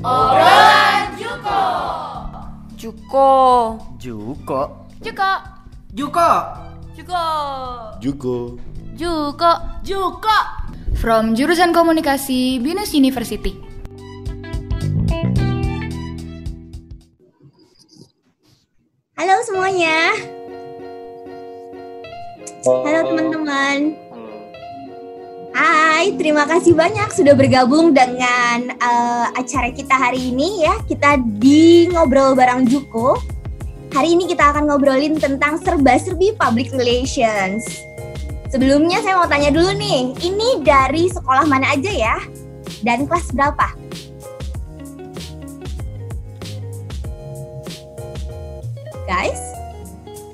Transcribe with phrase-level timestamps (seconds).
[0.00, 1.60] Obrolan Juko.
[2.80, 3.28] Juko.
[4.00, 4.60] Juko.
[5.04, 5.30] Juko.
[5.92, 6.30] Juko.
[6.96, 7.24] Juko.
[8.00, 8.36] Juko.
[8.96, 9.52] Juko.
[9.84, 10.38] Juko.
[10.96, 13.52] From jurusan komunikasi Binus University.
[19.20, 20.16] Halo semuanya.
[22.64, 24.09] Halo teman-teman.
[25.60, 30.80] Hai, terima kasih banyak sudah bergabung dengan uh, acara kita hari ini ya.
[30.88, 33.20] Kita di ngobrol bareng Juko.
[33.92, 37.84] Hari ini kita akan ngobrolin tentang serba-serbi public relations.
[38.48, 42.16] Sebelumnya saya mau tanya dulu nih, ini dari sekolah mana aja ya?
[42.80, 43.68] Dan kelas berapa?
[49.04, 49.44] Guys?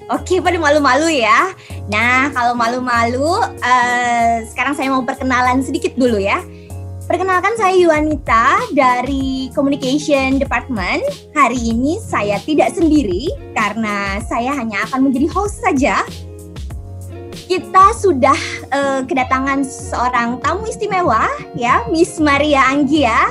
[0.07, 1.51] Oke, pada malu-malu ya.
[1.87, 6.43] Nah, kalau malu-malu, uh, sekarang saya mau perkenalan sedikit dulu ya.
[7.07, 11.07] Perkenalkan saya Yuanita dari Communication Department.
[11.39, 16.03] Hari ini saya tidak sendiri karena saya hanya akan menjadi host saja.
[17.47, 18.35] Kita sudah
[18.75, 23.31] uh, kedatangan seorang tamu istimewa ya, Miss Maria Anggia.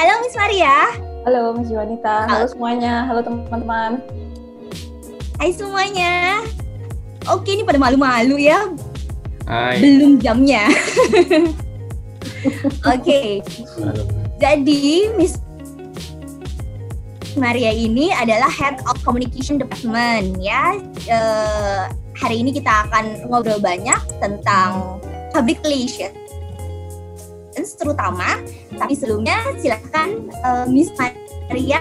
[0.00, 0.96] Halo Miss Maria.
[1.28, 2.24] Halo Miss Yuanita.
[2.24, 3.04] Halo, Halo semuanya.
[3.04, 4.00] Halo teman-teman.
[5.36, 6.40] Hai semuanya.
[7.30, 8.66] Oke, ini pada malu-malu ya.
[9.46, 9.78] Hai.
[9.78, 10.66] Belum jamnya.
[12.94, 13.38] Oke.
[14.42, 15.38] Jadi Miss
[17.38, 20.74] Maria ini adalah Head of Communication Department ya.
[21.06, 21.86] Uh,
[22.18, 24.98] hari ini kita akan ngobrol banyak tentang
[25.30, 26.18] public relations
[27.78, 28.42] terutama.
[28.74, 31.78] Tapi sebelumnya silakan uh, Miss Maria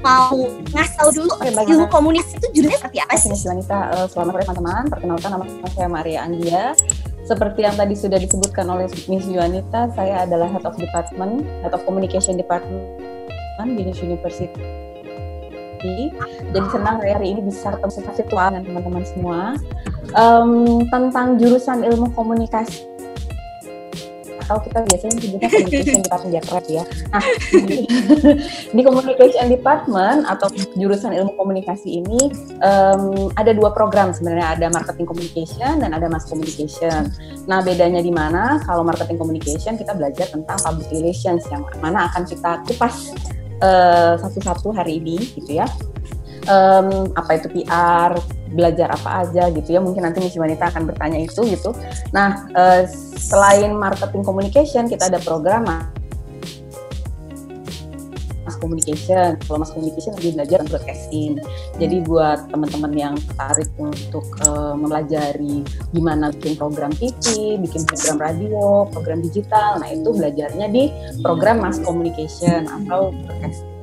[0.00, 0.36] mau
[0.72, 3.28] ngasih tahu dulu Oke, ilmu komunis itu judulnya seperti apa sih?
[3.32, 4.84] Miss Wanita, uh, selamat sore teman-teman.
[4.92, 6.64] Perkenalkan nama saya Maria Anggia.
[7.26, 11.82] Seperti yang tadi sudah disebutkan oleh Miss Yuanita, saya adalah Head of Department, Head of
[11.82, 12.86] Communication Department
[13.74, 14.62] Binus University.
[16.54, 19.40] Jadi senang hari ini bisa ketemu secara virtual dengan teman-teman semua
[20.16, 22.95] um, tentang jurusan ilmu komunikasi
[24.46, 26.84] atau kita biasanya sebutnya communication department Jakarta ya.
[27.10, 27.24] Nah,
[28.78, 30.46] di communication department atau
[30.78, 32.30] jurusan ilmu komunikasi ini
[32.62, 37.10] um, ada dua program sebenarnya ada marketing communication dan ada mass communication.
[37.50, 38.62] Nah, bedanya di mana?
[38.62, 43.10] Kalau marketing communication kita belajar tentang public relations yang mana akan kita kupas
[44.22, 45.66] satu-satu uh, hari ini gitu ya.
[46.46, 48.14] Um, apa itu PR,
[48.54, 49.80] belajar apa aja gitu ya.
[49.82, 51.74] Mungkin nanti Miss Wanita akan bertanya itu gitu.
[52.14, 52.86] Nah uh,
[53.18, 55.90] selain marketing communication kita ada program mass
[58.62, 59.34] communication.
[59.42, 61.42] Kalau mass communication lebih belajar broadcasting.
[61.82, 68.86] Jadi buat teman-teman yang tertarik untuk uh, mempelajari gimana bikin program TV bikin program radio
[68.90, 70.90] program digital nah itu belajarnya di
[71.20, 73.75] program mass communication atau broadcasting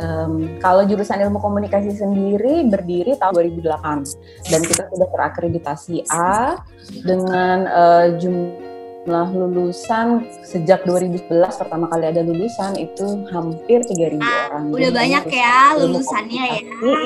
[0.00, 6.56] Um, kalau jurusan ilmu komunikasi sendiri berdiri tahun 2008 dan kita sudah terakreditasi A
[7.04, 11.28] dengan uh, jumlah lulusan sejak 2011
[11.60, 14.64] pertama kali ada lulusan itu hampir 3.000 ah, orang.
[14.72, 16.60] Udah Jadi banyak ya lulusannya ya.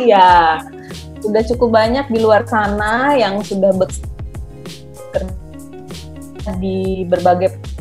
[0.07, 0.31] Iya.
[1.19, 5.27] Sudah cukup banyak di luar sana yang sudah bekerja
[6.63, 7.76] di berbagai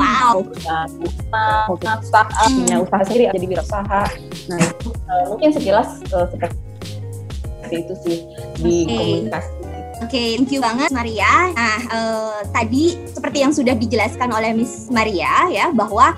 [0.00, 0.48] Wow.
[0.48, 2.64] Usaha, startup, hmm.
[2.64, 4.02] punya usaha sendiri, jadi wirausaha.
[4.48, 8.16] Nah itu uh, mungkin sekilas uh, seperti itu sih
[8.60, 8.96] di okay.
[8.96, 9.52] komunikasi.
[10.02, 11.54] Oke, okay, thank you banget Maria.
[11.54, 16.16] Nah, uh, tadi seperti yang sudah dijelaskan oleh Miss Maria ya bahwa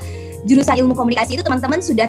[0.48, 2.08] jurusan ilmu komunikasi itu teman-teman sudah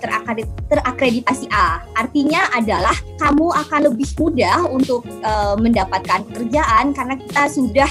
[0.67, 1.83] terakreditasi A.
[1.95, 5.07] Artinya adalah kamu akan lebih mudah untuk
[5.55, 7.87] mendapatkan pekerjaan karena kita sudah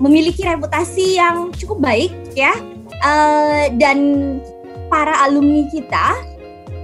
[0.00, 2.56] memiliki reputasi yang cukup baik ya
[3.04, 3.98] uh, dan
[4.88, 6.16] para alumni kita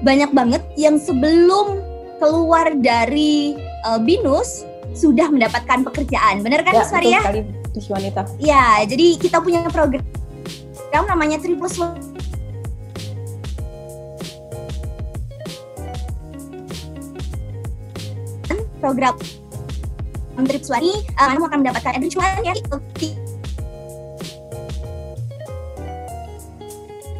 [0.04, 1.80] banyak banget yang sebelum
[2.20, 3.56] keluar dari
[3.88, 4.64] uh, binus
[4.96, 7.20] sudah mendapatkan pekerjaan, benar kan, ya, Maria?
[7.20, 7.40] Sekali,
[7.92, 8.20] wanita.
[8.40, 10.00] Ya, jadi kita punya program
[11.04, 11.68] namanya Triple
[18.80, 19.16] program
[20.36, 22.54] Tripswani uh, kamu akan mendapatkan enrichment ya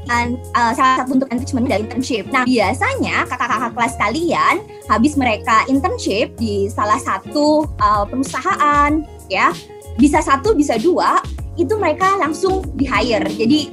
[0.07, 2.25] dan uh, salah satu bentuk enrichment dari internship.
[2.31, 4.55] Nah, biasanya kakak-kakak kelas kalian
[4.87, 9.51] habis mereka internship di salah satu uh, perusahaan, ya,
[9.99, 11.19] bisa satu, bisa dua,
[11.59, 13.27] itu mereka langsung di hire.
[13.27, 13.69] Jadi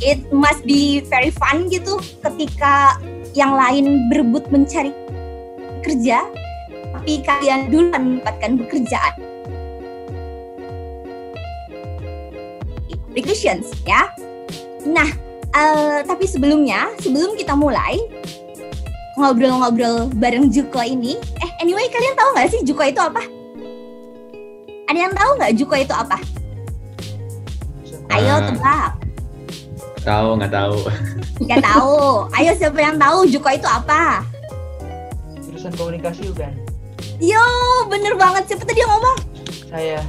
[0.00, 2.96] it must be very fun gitu ketika
[3.36, 4.90] yang lain berebut mencari
[5.84, 6.24] kerja,
[6.96, 9.14] tapi kalian dulu mendapatkan pekerjaan
[13.14, 14.10] precautions ya.
[14.84, 15.08] Nah,
[15.50, 17.96] eh, tapi sebelumnya, sebelum kita mulai
[19.14, 23.22] ngobrol-ngobrol bareng Juko ini, eh anyway kalian tahu nggak sih Juko itu apa?
[24.84, 26.18] Ada yang tahu nggak Juko itu apa?
[28.10, 28.40] Ayo Ah.
[28.44, 28.90] tebak.
[30.04, 30.76] Tahu nggak tahu?
[31.40, 31.98] Nggak tahu.
[32.36, 34.20] Ayo siapa yang tahu Juko itu apa?
[35.40, 36.52] Jurusan komunikasi bukan?
[37.22, 37.40] Yo,
[37.88, 38.44] bener banget.
[38.44, 39.18] Siapa tadi yang ngomong?
[39.70, 40.02] Saya.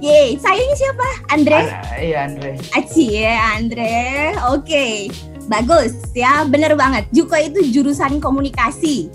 [0.00, 1.08] Yeay, sayangnya siapa?
[1.28, 1.60] Andre?
[1.60, 2.50] An- Iya Andre.
[2.72, 3.96] Aci ya Andre.
[4.48, 5.12] Oke.
[5.44, 7.04] Bagus ya, bener banget.
[7.12, 9.12] Juko itu jurusan komunikasi.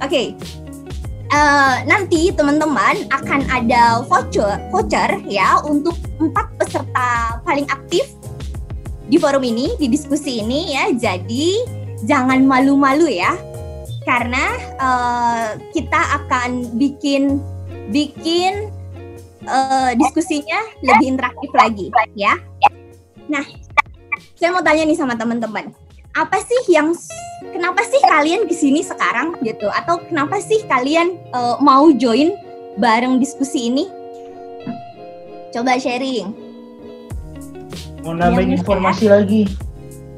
[0.00, 0.32] Oke.
[1.32, 8.04] Eh, nanti teman-teman akan ada voucher, voucher ya untuk empat peserta paling aktif
[9.08, 10.92] di forum ini, di diskusi ini ya.
[10.92, 11.64] Jadi
[12.04, 13.32] jangan malu-malu ya,
[14.04, 14.44] karena
[14.76, 17.40] eh, kita akan bikin
[17.88, 18.68] bikin
[19.46, 22.34] eh, diskusinya lebih interaktif lagi ya.
[23.30, 23.44] Nah,
[24.36, 25.70] saya mau tanya nih sama teman-teman,
[26.12, 26.92] apa sih yang
[27.54, 29.70] kenapa sih kalian ke sini sekarang gitu?
[29.72, 32.34] Atau kenapa sih kalian eh, mau join
[32.78, 33.84] bareng diskusi ini?
[35.52, 36.32] Coba sharing.
[38.02, 39.46] Mau nambahin informasi lagi.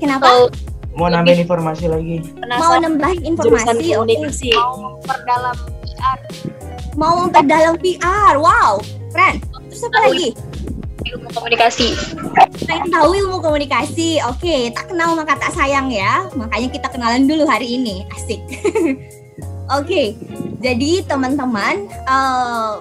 [0.00, 0.48] Kenapa Kalau
[0.94, 2.22] Mau nambahin informasi lagi.
[2.46, 3.98] mau nambahin informasi?
[3.98, 3.98] Oke.
[3.98, 6.18] komunikasi mau memperdalam PR
[6.94, 8.34] Mau memperdalam PR.
[8.38, 8.78] Wow,
[9.14, 9.36] keren.
[9.70, 10.30] Terus apa Tahu lagi?
[11.04, 11.88] ilmu komunikasi.
[12.64, 14.18] Pengen tahu ilmu komunikasi.
[14.26, 16.26] Oke, tak kenal maka tak sayang ya.
[16.34, 18.08] Makanya kita kenalan dulu hari ini.
[18.10, 18.40] Asik.
[19.78, 20.16] Oke,
[20.60, 22.72] jadi teman-teman eh,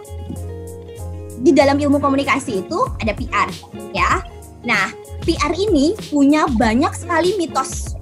[1.44, 3.50] di dalam ilmu komunikasi itu ada PR
[3.96, 4.24] ya.
[4.64, 4.92] Nah,
[5.24, 7.96] PR ini punya banyak sekali mitos.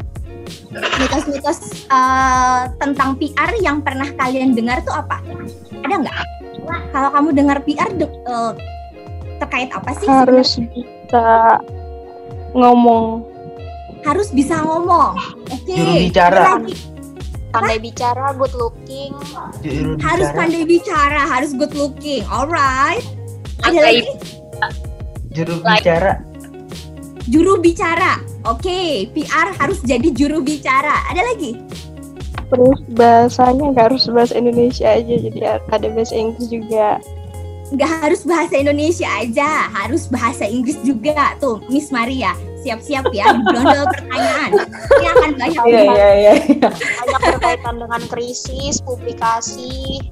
[0.71, 5.21] Mitos-mitos eh, tentang PR yang pernah kalian dengar tuh apa?
[5.85, 6.40] Ada nggak?
[6.63, 8.51] Kalau kamu dengar PR de- eh,
[9.37, 10.05] terkait apa sih?
[10.05, 11.25] harus bisa
[12.51, 13.25] ngomong
[14.01, 15.13] harus bisa ngomong.
[15.47, 15.73] Oke.
[15.73, 16.57] Juru bicara.
[16.57, 16.73] lagi.
[17.51, 19.11] Pandai bicara, good looking,
[19.59, 20.39] Juru Harus bicara.
[20.39, 22.23] pandai bicara, harus good looking.
[22.25, 23.03] Alright.
[23.61, 24.07] Ada lagi
[25.29, 25.83] Juru Like.
[25.83, 26.11] bicara.
[27.23, 28.17] juru bicara.
[28.43, 31.05] Oke, PR harus jadi juru bicara.
[31.07, 31.53] Ada lagi?
[32.51, 35.39] Terus bahasanya nggak harus bahasa Indonesia aja jadi
[35.71, 36.99] ada bahasa Inggris juga
[37.71, 41.39] Nggak harus bahasa Indonesia aja, harus bahasa Inggris juga.
[41.39, 42.35] Tuh, Miss Maria,
[42.67, 44.67] siap-siap ya, brondol pertanyaan.
[44.99, 45.63] Ini akan banyak.
[45.71, 46.33] Iya iya iya.
[46.99, 50.03] banyak berkaitan dengan krisis, publikasi.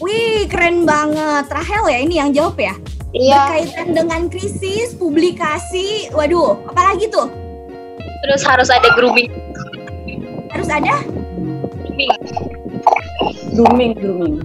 [0.00, 1.52] Wih, keren banget.
[1.52, 2.72] Rahel ya ini yang jawab ya?
[3.12, 6.08] Iya, Berkaitan dengan krisis, publikasi.
[6.16, 7.28] Waduh, apalagi tuh?
[8.22, 9.28] terus harus ada grooming.
[10.54, 11.02] Harus ada
[11.92, 12.10] grooming.
[13.52, 14.36] Grooming grooming.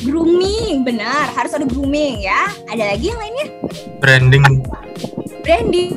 [0.00, 1.28] grooming, benar.
[1.32, 2.48] Harus ada grooming ya.
[2.68, 3.46] Ada lagi yang lainnya?
[4.00, 4.42] branding
[5.44, 5.92] Branding.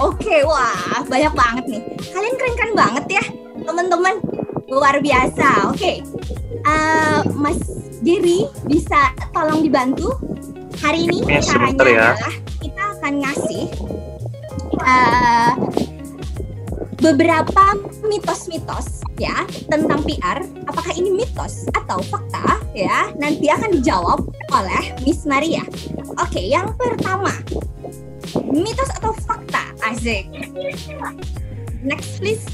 [0.00, 1.82] Oke, wah, banyak banget nih.
[2.12, 3.24] Kalian keren-keren banget ya,
[3.64, 4.20] teman-teman.
[4.68, 5.72] Luar biasa.
[5.72, 6.04] Oke.
[6.58, 7.60] Eh, Mas
[8.04, 10.12] Jerry bisa tolong dibantu?
[10.78, 12.08] Hari ini Ya, caranya ya.
[12.14, 13.64] adalah kita akan ngasih
[14.78, 15.50] eh,
[16.98, 17.74] beberapa
[18.04, 20.42] mitos-mitos ya tentang PR.
[20.66, 23.10] Apakah ini mitos atau fakta ya?
[23.14, 24.18] Nanti akan dijawab
[24.54, 25.62] oleh Miss Maria.
[26.18, 27.30] Oke, yang pertama.
[28.50, 30.28] Mitos atau fakta Azik
[31.82, 32.44] next please.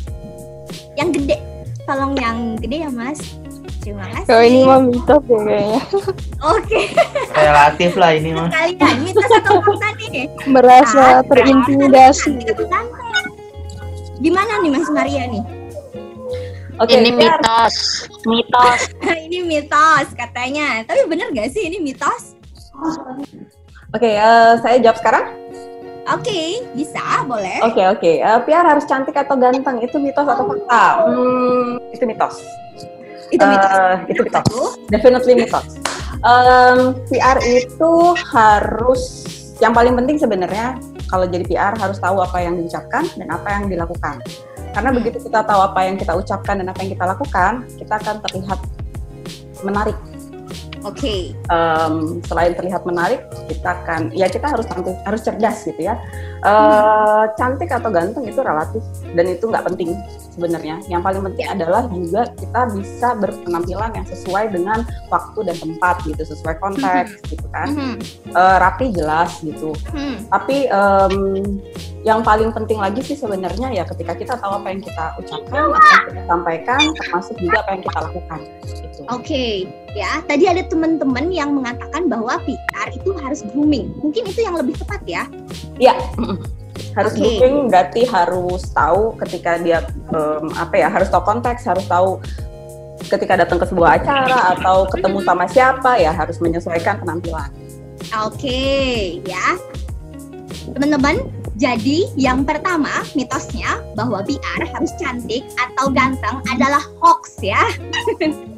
[0.94, 1.36] Yang gede.
[1.84, 3.20] Tolong yang gede ya mas.
[3.84, 4.24] Terima kasih.
[4.24, 5.80] Kalau ini mah mitos ya kayaknya.
[6.56, 6.80] Oke.
[7.36, 8.48] Relatif lah ini mah.
[8.48, 10.28] kalian mitos atau fakta nih.
[10.48, 12.32] Merasa Ah, terintimidasi
[14.24, 15.44] gimana nih mas Maria nih
[16.74, 16.98] Oke.
[16.98, 18.80] ini mitos, mitos.
[19.28, 22.32] ini mitos katanya tapi bener gak sih ini mitos
[23.94, 25.24] Oke, eh, saya jawab sekarang.
[26.04, 26.40] oke
[26.74, 28.12] bisa boleh Oke oke.
[28.18, 31.06] Eh, PR harus cantik atau ganteng itu mitos atau fakta?
[31.06, 32.42] Hmm, itu mitos.
[33.30, 34.46] itu mitos Eh, itu mitos.
[34.90, 35.78] Definitely mitos.
[36.20, 37.92] Em, PR itu
[38.34, 39.00] harus
[39.58, 40.74] yang paling penting sebenarnya
[41.14, 44.18] kalau jadi PR harus tahu apa yang diucapkan dan apa yang dilakukan.
[44.74, 44.98] Karena Hmm.
[44.98, 48.58] begitu kita tahu apa yang kita ucapkan dan apa yang kita lakukan, kita akan terlihat
[49.62, 49.94] menarik.
[50.84, 55.96] oke Em, selain terlihat menarik, kita akan ya kita harus tampil, harus cerdas gitu ya.
[56.44, 58.84] Eh, Cantik atau ganteng itu relatif
[59.16, 59.96] dan itu nggak penting
[60.34, 60.82] sebenarnya.
[60.90, 66.22] Yang paling penting adalah juga kita bisa berpenampilan yang sesuai dengan waktu dan tempat gitu,
[66.26, 67.70] sesuai konteks gitu kan.
[67.70, 67.94] Mhm.
[68.34, 69.72] Eh, rapi jelas gitu.
[69.94, 70.26] Hmm.
[70.28, 71.14] Tapi em,
[72.04, 75.78] yang paling penting lagi sih sebenarnya ya ketika kita tahu apa yang kita ucapkan, apa
[75.80, 78.40] yang kita sampaikan, termasuk juga apa yang kita lakukan.
[78.68, 79.00] Gitu.
[79.08, 79.44] Oke,
[79.96, 80.20] ya.
[80.28, 83.94] Tadi ada teman-teman yang mengatakan bahwa PR itu harus grooming.
[84.04, 85.24] Mungkin itu yang lebih tepat ya.
[85.80, 85.96] Iya.
[86.94, 87.22] Harus Oke.
[87.22, 89.82] booking berarti harus tahu ketika dia
[90.14, 92.22] em, apa ya harus tahu konteks, harus tahu
[93.04, 97.50] ketika datang ke sebuah acara atau ketemu sama siapa ya harus menyesuaikan penampilan.
[98.24, 99.58] Oke, ya.
[100.70, 107.60] Teman-teman, jadi yang pertama mitosnya bahwa PR harus cantik atau ganteng adalah hoax ya.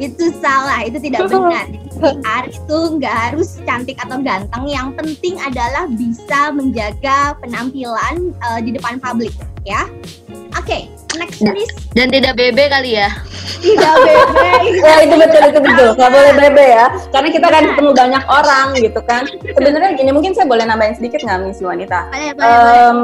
[0.00, 1.66] itu salah, itu tidak benar.
[2.00, 4.64] PR itu nggak harus cantik atau ganteng.
[4.68, 9.32] Yang penting adalah bisa menjaga penampilan eh, di depan publik
[9.66, 9.88] ya.
[10.56, 10.88] Oke,
[11.18, 11.72] next please.
[11.92, 13.10] Dan tidak BB kali ya.
[13.62, 14.50] Tidak bebe.
[14.82, 15.88] Ya itu betul itu betul.
[15.94, 16.86] Nggak boleh bebe ya.
[17.14, 19.22] Karena kita kan ketemu banyak orang gitu kan.
[19.54, 22.10] Sebenarnya gini mungkin saya boleh nambahin sedikit nggak Miss Wanita?
[22.10, 22.76] Boleh, boleh, boleh.
[22.88, 22.98] Em,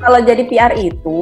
[0.00, 1.20] kalau jadi PR itu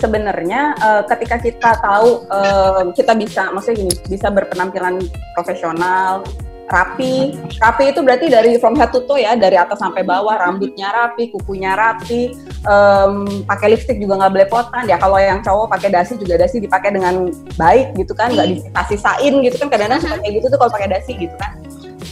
[0.00, 4.98] sebenarnya eh, ketika kita tahu em, kita bisa maksudnya gini bisa berpenampilan
[5.36, 6.24] profesional
[6.70, 7.34] rapi.
[7.58, 10.38] Rapi itu berarti dari from head to toe ya dari atas sampai bawah.
[10.38, 12.32] Rambutnya rapi kukunya rapi
[12.64, 14.86] em, pakai lipstick juga nggak belepotan.
[14.86, 19.34] Ya kalau yang cowok pakai dasi juga dasi dipakai dengan baik gitu kan nggak disisa-sisain
[19.42, 19.68] gitu kan.
[19.68, 21.52] Kadang-kadang suka kayak gitu tuh kalau pakai dasi gitu kan.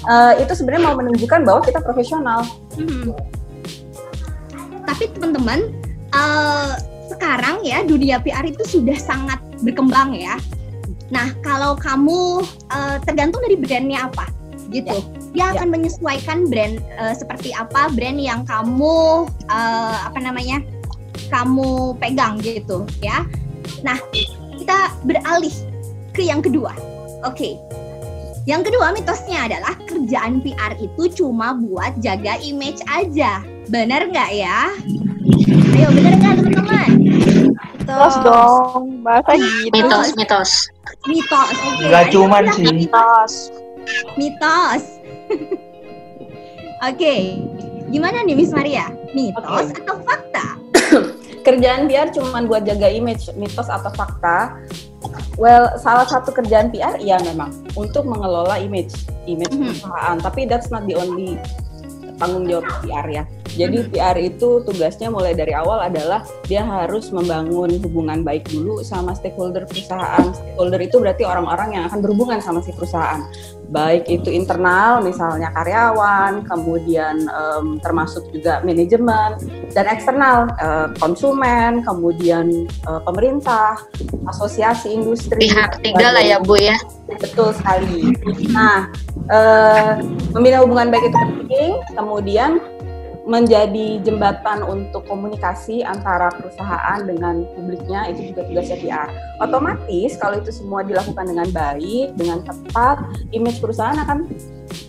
[0.08, 2.40] Eh, itu sebenarnya mau menunjukkan bahwa kita profesional.
[2.78, 3.12] Hmm.
[4.88, 5.68] Tapi teman-teman,
[6.14, 6.72] eh,
[7.12, 10.40] sekarang ya dunia PR itu sudah sangat berkembang ya.
[11.12, 12.40] Nah, kalau kamu
[12.72, 14.38] eh, tergantung dari brandnya apa,
[14.68, 14.96] gitu.
[15.32, 15.60] Dia Ya.
[15.60, 20.60] akan menyesuaikan brand eh, seperti apa brand yang kamu eh, apa namanya
[21.28, 23.25] kamu pegang gitu ya.
[23.84, 24.00] Nah,
[24.56, 25.52] kita beralih
[26.12, 26.72] ke yang kedua.
[27.22, 27.56] Oke.
[28.48, 33.44] Yang kedua mitosnya adalah kerjaan PR itu cuma buat jaga image aja.
[33.68, 34.72] Benar nggak ya?
[35.76, 36.90] Ayo benar nggak teman-teman?
[37.84, 39.68] Terus dong, masa gitu.
[39.68, 40.50] Mitos, mitos.
[41.04, 41.48] Mitos.
[41.84, 42.64] Nggak ayo cuman sih.
[42.72, 43.52] Mitos.
[44.16, 44.85] Mitos.
[46.88, 47.14] Oke.
[47.88, 48.92] Gimana nih Miss Maria?
[49.16, 49.80] Mitos Oke.
[49.83, 50.47] atau fakta?
[51.47, 54.52] kerjaan PR cuma buat jaga image, mitos atau fakta?
[55.40, 58.92] Well, salah satu kerjaan PR iya memang untuk mengelola image,
[59.25, 59.64] image Mhm.
[59.64, 60.16] perusahaan.
[60.21, 61.38] Tapi that's not the only
[62.18, 63.25] tanggung jawab PR ya.
[63.49, 69.14] Jadi PR itu tugasnya mulai dari awal adalah dia harus membangun hubungan baik dulu sama
[69.14, 70.30] stakeholder perusahaan.
[70.30, 73.23] Stakeholder itu berarti orang-orang yang akan berhubungan sama si perusahaan.
[73.68, 79.37] Baik itu internal, misalnya karyawan, kemudian em, termasuk juga manajemen,
[79.76, 83.76] dan eksternal eh, konsumen, kemudian eh, pemerintah,
[84.25, 85.52] asosiasi industri.
[85.52, 86.80] Pihak ketiga lah ya Bu ya.
[87.20, 88.16] Betul sekali.
[88.48, 88.88] Nah,
[89.28, 90.00] eh,
[90.32, 92.64] membina hubungan baik itu penting, kemudian
[93.28, 99.08] menjadi jembatan untuk komunikasi antara perusahaan dengan publiknya itu juga tugasnya PR.
[99.44, 103.04] Otomatis kalau itu semua dilakukan dengan baik, dengan tepat,
[103.37, 104.25] image perusahaan akan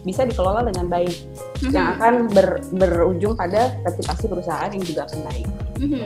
[0.07, 1.11] bisa dikelola dengan baik,
[1.67, 5.47] yang akan ber- berujung pada reputasi perusahaan yang juga akan baik.
[5.83, 6.03] Mhm.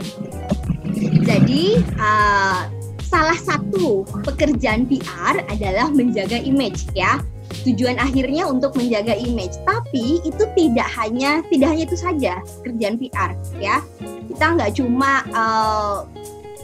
[1.30, 1.64] Jadi
[2.02, 2.66] uh,
[3.06, 7.22] salah satu pekerjaan PR adalah menjaga image ya.
[7.62, 12.34] Tujuan akhirnya untuk menjaga image, tapi itu tidak hanya tidak hanya itu saja
[12.66, 13.32] kerjaan PR
[13.62, 13.80] ya.
[14.28, 16.10] Kita nggak cuma uh,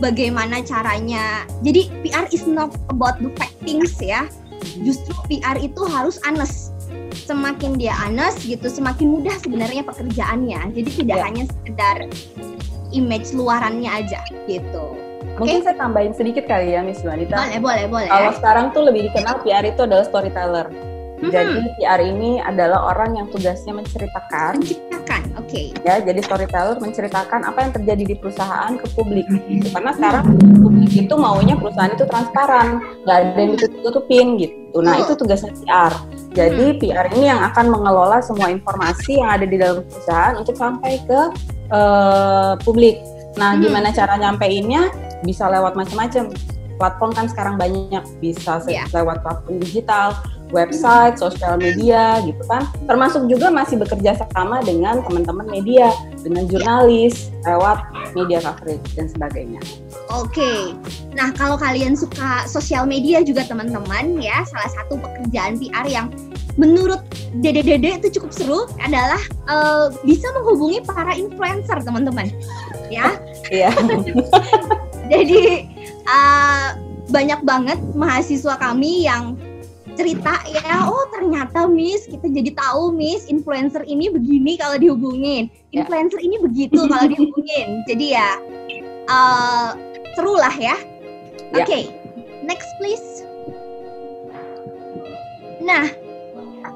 [0.04, 1.48] bagaimana caranya.
[1.64, 4.28] Jadi PR is not about the fact things ya.
[4.84, 6.76] Justru PR itu harus honest.
[7.30, 10.74] Semakin dia honest gitu, semakin mudah sebenarnya pekerjaannya.
[10.74, 11.24] Jadi tidak Ya.
[11.30, 11.98] hanya sekedar
[12.92, 14.20] image luarannya aja
[14.50, 14.99] gitu.
[15.40, 17.36] Mungkin saya tambahin sedikit kali ya Miss Wanita.
[17.36, 18.08] Boleh, boleh, boleh.
[18.08, 20.68] Kalau sekarang tuh lebih dikenal PR itu adalah storyteller.
[21.20, 21.32] Mhm.
[21.36, 25.62] Jadi PR ini adalah orang yang tugasnya menceritakan menciptakan, oke.
[25.84, 26.00] ya.
[26.00, 29.28] Jadi storyteller menceritakan apa yang terjadi di perusahaan ke publik.
[29.68, 30.24] Karena sekarang
[30.64, 34.80] publik itu maunya perusahaan itu transparan, nggak ada yang ditutup-tutupin gitu.
[34.80, 35.92] Nah itu tugasnya PR.
[36.30, 41.04] Jadi PR ini yang akan mengelola semua informasi yang ada di dalam perusahaan untuk sampai
[41.04, 41.20] ke
[41.70, 42.96] eh, publik.
[43.36, 43.62] Nah Hmm.
[43.62, 44.88] gimana cara nyampeinnya?
[45.24, 46.32] Bisa lewat macam-macam.
[46.80, 48.88] Platform kan sekarang banyak, bisa Iya.
[48.96, 50.16] lewat platform digital,
[50.56, 52.64] website, sosial media gitu kan.
[52.88, 55.92] Termasuk juga masih bekerja sama dengan teman-teman media,
[56.24, 57.84] dengan jurnalis, lewat
[58.16, 59.60] media coverage dan sebagainya.
[60.10, 60.74] Oke.
[61.14, 66.08] Nah, kalau kalian suka sosial media juga teman-teman ya, salah satu pekerjaan PR yang
[66.56, 72.26] menurut Dede-dede itu cukup seru adalah eh, bisa menghubungi para influencer teman-teman.
[72.90, 73.22] Ya.
[73.54, 73.70] Iya.
[75.10, 75.66] Jadi
[76.06, 76.78] uh,
[77.10, 79.34] banyak banget mahasiswa kami yang
[79.98, 85.84] cerita ya, oh ternyata Miss kita jadi tahu Miss influencer ini begini kalau dihubungin, Ya.
[85.84, 87.84] influencer ini begitu kalau dihubungin.
[87.84, 88.40] Jadi ya
[89.12, 89.76] uh,
[90.16, 90.78] seru lah ya.
[91.52, 91.92] Oke, Ya.
[92.48, 93.26] next please.
[95.60, 95.92] Nah,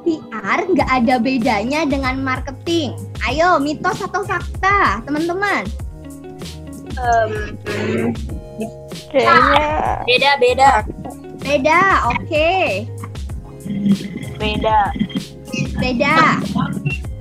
[0.03, 2.91] PR nggak ada bedanya dengan marketing.
[3.23, 5.63] Ayo, mitos atau fakta, teman-teman?
[9.13, 9.65] Kayaknya
[10.07, 10.71] Beda beda.
[11.43, 12.51] Beda, oke.
[14.39, 14.79] Beda.
[15.77, 16.15] Beda.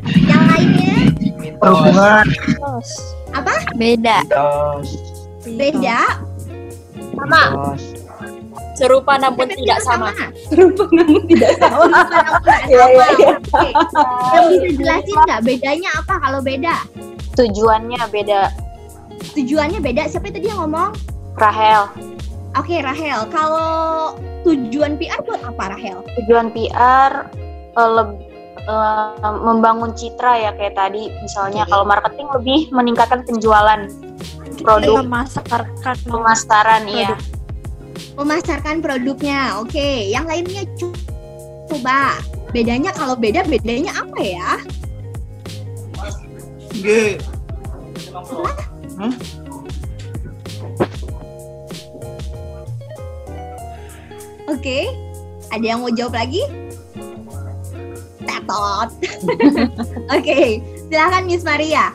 [0.06, 0.96] Yang lainnya?
[1.58, 2.26] Perhubungan.
[3.32, 3.54] Apa?
[3.76, 4.18] beda.
[4.24, 4.88] Mitos.
[5.46, 6.00] Beda.
[7.12, 7.74] Sama.
[8.72, 10.10] Serupa namun tidak sama.
[10.50, 11.86] Serupa namun tidak sama.
[12.66, 13.34] Iya, iya, iya.
[13.36, 13.68] Oke.
[14.32, 16.74] Yang bisa jelasin nggak bedanya apa kalau beda?
[17.36, 18.48] Tujuannya beda.
[19.32, 20.08] Tujuannya beda.
[20.08, 20.92] Siapa itu dia ngomong?
[21.34, 21.88] Rahel.
[22.52, 23.24] Oke, Rahel.
[23.32, 24.12] Kalau
[24.44, 26.04] tujuan PR buat apa, Rahel?
[26.20, 27.32] Tujuan PR
[27.72, 28.20] eh, leb-
[28.60, 29.08] eh,
[29.40, 31.08] membangun citra ya kayak tadi.
[31.18, 31.72] Misalnya Oke.
[31.72, 33.88] kalau marketing lebih meningkatkan penjualan
[34.60, 37.16] produk Memasarkan pemasaran ya.
[38.14, 39.56] Memasarkan produknya.
[39.58, 40.12] Oke.
[40.12, 41.00] Yang lainnya co-
[41.72, 42.20] coba.
[42.52, 44.48] Bedanya kalau beda, bedanya apa ya?
[46.76, 47.16] G.
[54.52, 54.92] Oke.
[55.52, 56.42] Ada yang mau jawab lagi?
[58.24, 58.88] Tetot.
[60.16, 61.92] Oke, silakan Miss Maria.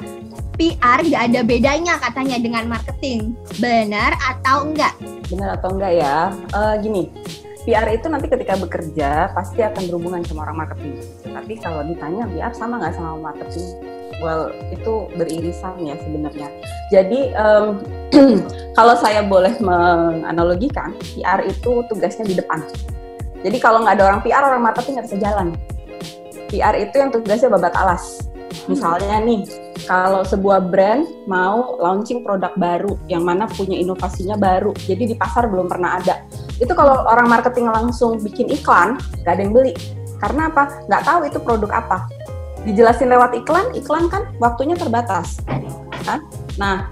[0.58, 3.34] PR nggak ada bedanya katanya dengan marketing.
[3.62, 4.94] Benar atau enggak?
[5.30, 6.34] Benar atau enggak ya?
[6.34, 7.04] Eh, gini,
[7.66, 10.98] PR itu nanti ketika bekerja pasti akan berhubungan sama orang marketing.
[11.26, 13.97] Tapi kalau ditanya PR sama nggak sama marketing?
[14.18, 16.50] Well, itu beririsan ya sebenarnya.
[16.90, 17.66] Jadi em,
[18.78, 22.66] kalau saya boleh menganalogikan, PR itu tugasnya di depan.
[23.46, 25.54] Jadi kalau nggak ada orang PR, orang marketing nggak bisa jalan.
[26.50, 28.26] PR itu yang tugasnya babat alas.
[28.66, 29.46] Misalnya nih,
[29.86, 35.48] kalau sebuah brand mau launching produk baru yang mana punya inovasinya baru, jadi di pasar
[35.48, 36.26] belum pernah ada.
[36.58, 39.74] Itu kalau orang marketing langsung bikin iklan, nggak ada yang beli.
[40.18, 40.84] Karena apa?
[40.90, 41.98] Nggak tahu itu produk apa.
[42.68, 45.40] Dijelasin lewat iklan, iklan kan waktunya terbatas.
[46.04, 46.20] Kan?
[46.60, 46.92] Nah,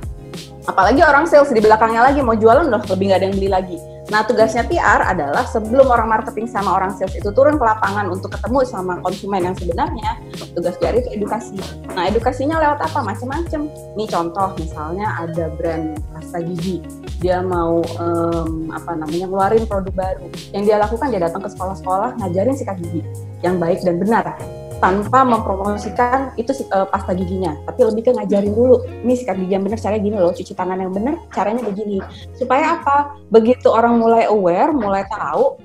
[0.63, 3.77] apalagi orang sales di belakangnya lagi mau jualan udah lebih nggak ada yang beli lagi.
[4.07, 8.31] Nah, tugasnya PR adalah sebelum orang marketing sama orang sales itu turun ke lapangan untuk
[8.31, 10.15] ketemu sama konsumen yang sebenarnya,
[10.55, 11.59] tugas PR itu edukasi.
[11.91, 13.01] Nah, edukasinya lewat apa?
[13.01, 13.67] Macam-macam.
[13.99, 16.85] Nih contoh, misalnya ada brand pasta gigi,
[17.19, 20.27] dia mau em, apa namanya ngeluarin produk baru.
[20.55, 23.01] Yang dia lakukan dia datang ke sekolah-sekolah ngajarin sikat gigi
[23.43, 24.37] yang baik dan benar
[24.79, 28.83] tanpa mempromosikan itu eh, pasta giginya, tapi lebih ke ngajarin dulu.
[29.05, 31.99] Ini sikat gigi yang benar caranya gini loh, cuci tangan yang benar caranya begini.
[32.35, 33.15] Supaya apa?
[33.31, 35.59] Begitu orang mulai aware, mulai tahu,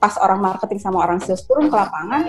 [0.00, 2.22] pas orang marketing sama orang sales turun ke lapangan,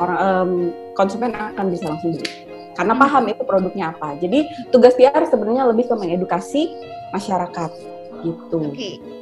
[0.00, 0.50] orang em,
[0.96, 2.28] konsumen akan bisa langsung beli.
[2.72, 4.16] Karena paham itu produknya apa.
[4.16, 6.72] Jadi tugas PR sebenarnya lebih ke mengedukasi
[7.12, 7.70] masyarakat
[8.24, 8.72] gitu.
[8.72, 9.19] Oke.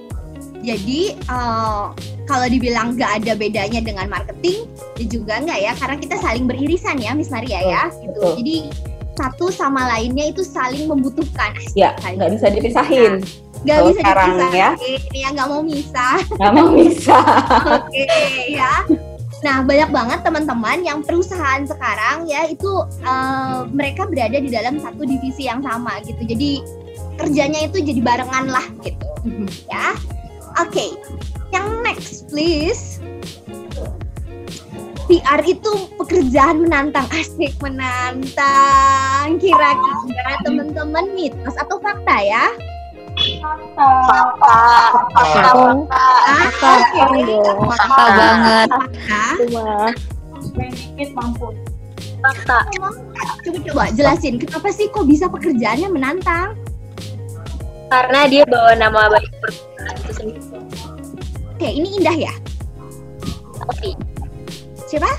[0.62, 1.84] Jadi eh,
[2.28, 4.68] kalau dibilang nggak ada bedanya dengan marketing,
[5.00, 8.12] ya juga nggak ya, karena kita saling beririsan ya, Miss Maria ya, gitu.
[8.12, 8.32] betul.
[8.42, 8.56] Jadi
[9.18, 11.50] satu sama lainnya itu saling membutuhkan.
[11.74, 13.18] Ya, nggak bisa dipisahin.
[13.66, 14.70] Nggak bisa sekarang ya.
[14.78, 16.16] dipisahin, ya nggak mau misah.
[16.38, 17.18] Nggak mau bisa.
[17.82, 18.06] Oke
[18.54, 18.74] ya.
[19.38, 22.70] Nah banyak banget teman-teman yang perusahaan sekarang ya itu
[23.02, 26.22] eh, mereka berada di dalam satu divisi yang sama gitu.
[26.22, 26.62] Jadi
[27.18, 29.06] kerjanya itu jadi barengan lah gitu.
[29.66, 29.98] Ya.
[30.58, 30.98] Oke.
[31.54, 32.98] Yang next please.
[35.08, 42.44] PR itu pekerjaan menantang asik menantang kira-kira teman-teman mitos atau fakta ya
[43.18, 43.90] Fakta.
[44.46, 44.94] Ah,
[46.54, 47.02] oke.
[47.72, 48.68] Fakta banget.
[48.68, 49.22] Fakta.
[52.18, 52.58] Fakta.
[53.42, 56.54] Coba-coba jelasin kenapa sih kok bisa pekerjaannya menantang?
[57.88, 60.40] Karena dia bawa nama baik perusahaan itu sendiri.
[61.48, 62.32] Oke, ini indah ya.
[63.64, 63.90] Oke.
[64.86, 65.10] Siapa?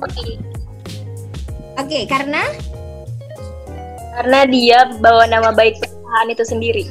[0.00, 0.24] Oke.
[1.76, 2.42] Oke, karena
[4.16, 6.84] Karena dia bawa nama baik perusahaan itu sendiri.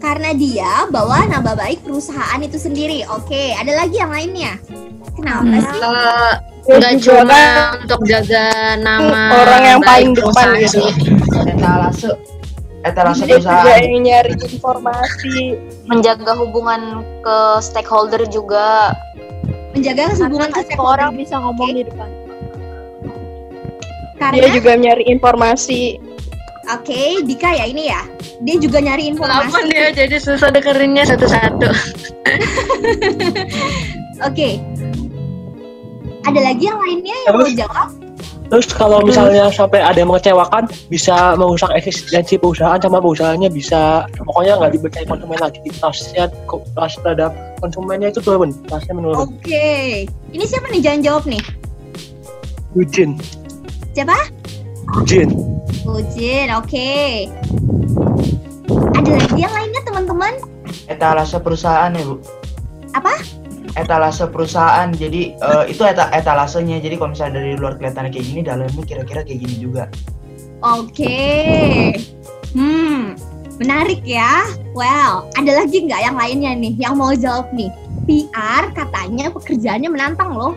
[0.00, 3.04] karena dia bawa nama baik perusahaan itu sendiri.
[3.06, 4.56] Oke, ada lagi yang lainnya.
[5.12, 5.76] Kenapa Hmm, sih?
[5.76, 6.18] Kalau
[6.60, 7.40] Terus nggak juga cuma
[7.78, 8.44] untuk jaga
[8.80, 10.80] nama orang yang baik paling depan perusahaan gitu.
[10.80, 10.90] sih.
[12.80, 13.24] Etalase.
[13.24, 15.36] Etalase dia juga nyari informasi.
[15.84, 18.96] Menjaga hubungan ke stakeholder juga.
[19.76, 22.08] Menjaga hubungan ke orang bisa ngomong di depan.
[24.20, 25.96] Karena Dia juga nyari informasi.
[26.68, 28.04] oke, Dika ya ini ya.
[28.44, 29.68] Dia juga nyari Kenapa informasi.
[29.72, 31.68] dia jadi susah dengerinnya satu-satu?
[34.28, 34.60] Oke.
[36.28, 37.56] Ada lagi yang lainnya yang mau Terus?
[37.56, 37.88] jawab?
[38.50, 44.58] Terus kalau misalnya sampai ada yang mengecewakan, bisa merusak eksistensi perusahaan sama perusahaannya bisa pokoknya
[44.58, 45.62] nggak dipercaya konsumen lagi.
[45.78, 46.26] Trustnya,
[46.74, 47.30] trust terhadap
[47.62, 49.30] konsumennya itu turun, trustnya menurun.
[49.30, 50.02] Oke.
[50.34, 51.42] Ini siapa nih jangan jawab nih?
[52.74, 53.14] Ujin.
[53.94, 54.18] Siapa?
[54.98, 55.30] Ujin.
[55.86, 56.90] Ujin, oke.
[58.98, 60.34] Ada lagi yang lainnya teman-teman?
[60.90, 62.18] Etalase perusahaan ya, Bu.
[62.98, 63.14] Apa?
[63.76, 64.90] Etalase perusahaan.
[64.90, 66.82] Jadi eh, itu eta etalasenya.
[66.82, 69.84] Jadi kalau misalnya dari luar kelihatan kayak gini, dalamnya kira-kira kayak gini juga.
[70.60, 71.96] Oke.
[72.52, 73.14] Hmm,
[73.56, 74.44] menarik ya.
[74.74, 77.70] Well, ada lagi nggak yang lainnya nih yang mau jawab nih?
[78.04, 80.52] PR katanya pekerjaannya menantang loh.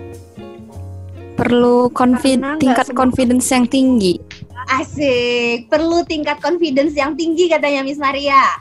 [1.33, 4.17] Perlu confi- tingkat semua- confidence yang tinggi.
[4.63, 8.57] Asik, perlu tingkat confidence yang tinggi katanya Miss Maria.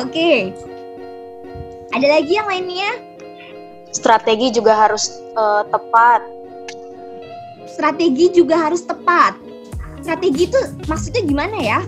[0.00, 0.50] Oke.
[1.92, 2.90] Ada lagi yang lainnya?
[3.94, 6.20] Strategi juga harus eh, tepat.
[7.70, 9.38] Strategi juga harus tepat.
[10.02, 11.80] Strategi itu maksudnya gimana ya?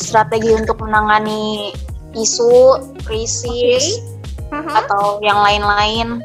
[0.00, 1.74] Strategi untuk menangani
[2.16, 4.00] isu, krisis,
[4.48, 4.86] Haha.
[4.86, 6.24] atau yang lain-lain.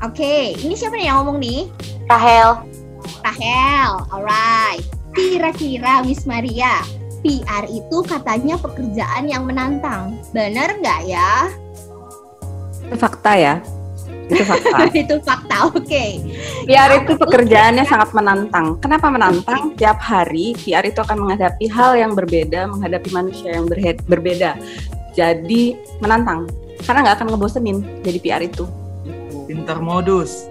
[0.00, 1.68] Oke, ini siapa nih yang ngomong nih?
[2.08, 2.64] Rahel,
[3.24, 4.84] Rahel, alright.
[5.14, 6.84] Kira-kira Miss Maria,
[7.24, 10.18] PR itu katanya pekerjaan yang menantang.
[10.36, 11.48] Benar nggak ya?
[13.00, 13.54] Fakta ya.
[14.28, 14.76] Itu fakta.
[15.04, 16.04] itu fakta, oke.
[16.64, 18.80] PR itu pekerjaannya sangat menantang.
[18.80, 19.76] Kenapa menantang?
[19.76, 23.68] Tiap hari PR itu akan menghadapi hal yang berbeda, menghadapi manusia yang
[24.08, 24.56] berbeda.
[25.12, 26.48] Jadi menantang.
[26.84, 28.64] Karena nggak akan ngebosenin jadi PR itu.
[29.44, 30.48] Pinter modus.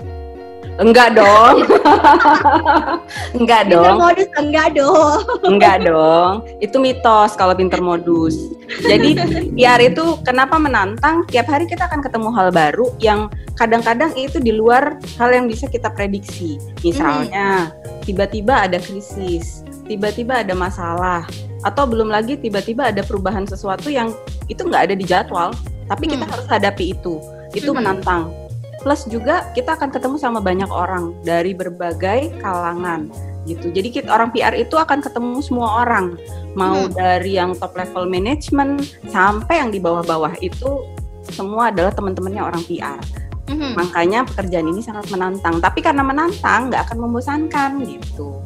[0.81, 1.55] Enggak dong.
[3.37, 3.97] enggak Pinter dong.
[4.01, 5.19] modus enggak dong.
[5.45, 6.33] Enggak dong.
[6.59, 8.33] Itu mitos kalau pinter modus.
[8.81, 9.13] Jadi
[9.53, 11.25] PR itu kenapa menantang?
[11.29, 15.69] Tiap hari kita akan ketemu hal baru yang kadang-kadang itu di luar hal yang bisa
[15.69, 16.57] kita prediksi.
[16.81, 17.69] Misalnya
[18.01, 21.21] tiba-tiba ada krisis, tiba-tiba ada masalah,
[21.61, 24.09] atau belum lagi tiba-tiba ada perubahan sesuatu yang
[24.49, 25.53] itu nggak ada di jadwal,
[25.85, 26.33] tapi kita Hmm.
[26.33, 27.21] harus hadapi itu.
[27.53, 27.77] Itu Mhm.
[27.77, 28.33] menantang.
[28.83, 33.07] Plus juga kita akan ketemu sama banyak orang dari berbagai kalangan
[33.47, 33.71] gitu.
[33.71, 36.15] Jadi kita, orang PR itu akan ketemu semua orang,
[36.55, 36.91] mau Hmm.
[36.91, 40.83] dari yang top level management sampai yang di bawah-bawah itu
[41.31, 42.99] semua adalah teman-temannya orang PR.
[43.47, 43.79] Mhm.
[43.79, 45.63] Makanya pekerjaan ini sangat menantang.
[45.63, 48.42] Tapi karena menantang nggak akan membosankan gitu.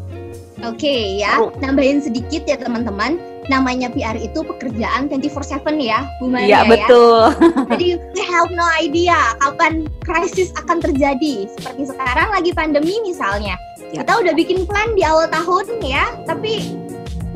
[0.65, 3.21] Oke ya, nambahin sedikit ya teman-teman.
[3.47, 6.69] Namanya PR itu pekerjaan 24/7 ya, Bu Maria Iya ya.
[6.73, 7.19] betul.
[7.71, 11.45] Jadi we have no idea kapan krisis akan terjadi.
[11.53, 13.53] Seperti sekarang lagi pandemi misalnya.
[13.93, 14.01] Ya.
[14.03, 16.75] Kita udah bikin plan di awal tahun ya, tapi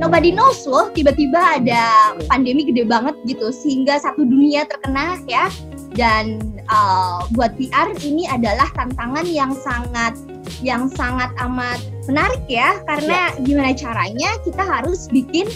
[0.01, 5.45] nobody knows loh tiba-tiba ada pandemi gede banget gitu sehingga satu dunia terkena ya.
[5.93, 10.17] Dan uh, buat PR ini adalah tantangan yang sangat
[10.61, 15.49] yang sangat amat menarik ya karena gimana caranya kita harus bikin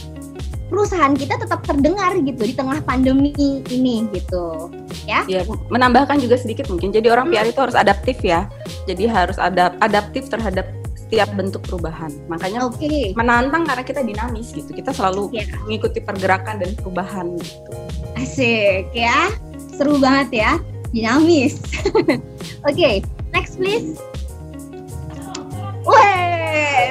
[0.66, 3.32] perusahaan kita tetap terdengar gitu di tengah pandemi
[3.70, 4.74] ini gitu.
[5.06, 5.22] Ya,
[5.70, 6.90] menambahkan juga sedikit mungkin.
[6.90, 8.50] Jadi orang PR itu harus adaptif ya.
[8.90, 10.66] Jadi harus adap adaptif terhadap
[10.98, 12.10] setiap bentuk perubahan.
[12.26, 13.14] Makanya Oke.
[13.14, 14.74] menantang karena kita dinamis gitu.
[14.74, 15.46] Kita selalu Ya.
[15.70, 17.72] mengikuti pergerakan dan perubahan gitu.
[18.18, 19.30] Asik ya.
[19.78, 20.52] Seru banget ya.
[20.90, 21.62] Dinamis.
[22.70, 23.06] Oke,
[23.38, 24.02] next please.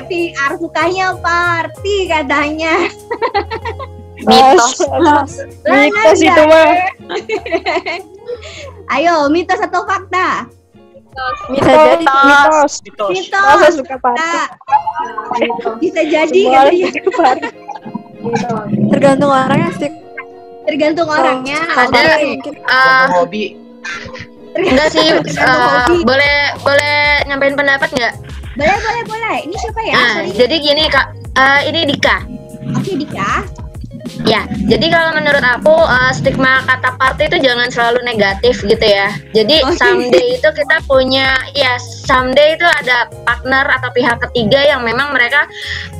[0.05, 2.75] Weh, PR sukanya party katanya.
[4.29, 4.77] mitos.
[5.65, 6.73] Mitos itu mah.
[8.95, 10.45] Ayo, mitos atau fakta?
[11.49, 12.73] Bisa jadi mitos.
[12.85, 13.11] Mitos.
[13.17, 13.45] Mitos.
[13.49, 14.29] Masa suka party?
[15.81, 16.41] Bisa jadi
[16.93, 17.49] suka party.
[18.93, 19.93] Tergantung orangnya sih.
[20.65, 21.61] tergantung orangnya.
[21.77, 23.53] Ada eh, hobi.
[24.57, 26.09] enggak sih hobi.
[26.09, 28.34] boleh boleh nyampein pendapat nggak?
[28.55, 29.37] Boleh, boleh, boleh.
[29.51, 29.95] Ini siapa ya?
[30.15, 30.31] Sorry.
[30.33, 32.23] jadi gini kak, Eh, ini Dika.
[32.79, 33.43] Oke, Dika.
[34.25, 39.13] Ya, jadi kalau menurut aku eh, stigma kata party itu jangan selalu negatif gitu ya.
[39.37, 39.77] Jadi Oke.
[39.77, 45.45] someday itu kita punya ya someday itu ada partner atau pihak ketiga yang memang mereka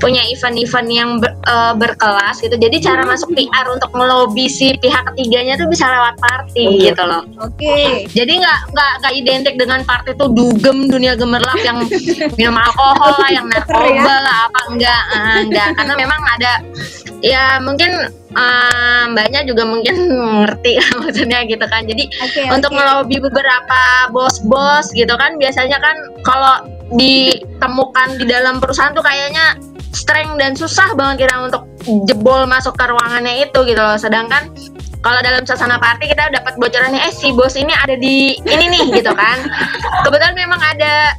[0.01, 2.57] punya event-event yang ber- eh, berkelas gitu.
[2.57, 7.29] Jadi cara masuk PR untuk melobi si pihak ketiganya tuh bisa lewat party gitu loh.
[7.45, 8.09] Oke.
[8.09, 11.85] Jadi nggak nggak nggak identik dengan party itu dugem dunia gemerlap yang
[12.41, 16.53] minum alkohol lah, yang narkoba lah apa enggak eh, enggak karena memang ada
[17.25, 19.95] ya mungkin eh, mbaknya juga mungkin
[20.43, 21.87] ngerti maksudnya gitu kan.
[21.87, 22.79] Jadi Oke, untuk oke.
[22.79, 25.97] melobi beberapa bos-bos gitu kan biasanya kan
[26.27, 26.55] kalau
[26.95, 29.57] ditemukan di dalam perusahaan tuh kayaknya
[29.95, 31.65] strength dan susah banget kira untuk
[32.05, 33.97] jebol masuk ke ruangannya itu gitu loh.
[33.97, 34.51] Sedangkan
[35.05, 38.85] kalau dalam suasana party kita dapat bocorannya eh si bos ini ada di ini nih
[39.01, 39.39] gitu kan.
[40.05, 41.15] Kebetulan memang ada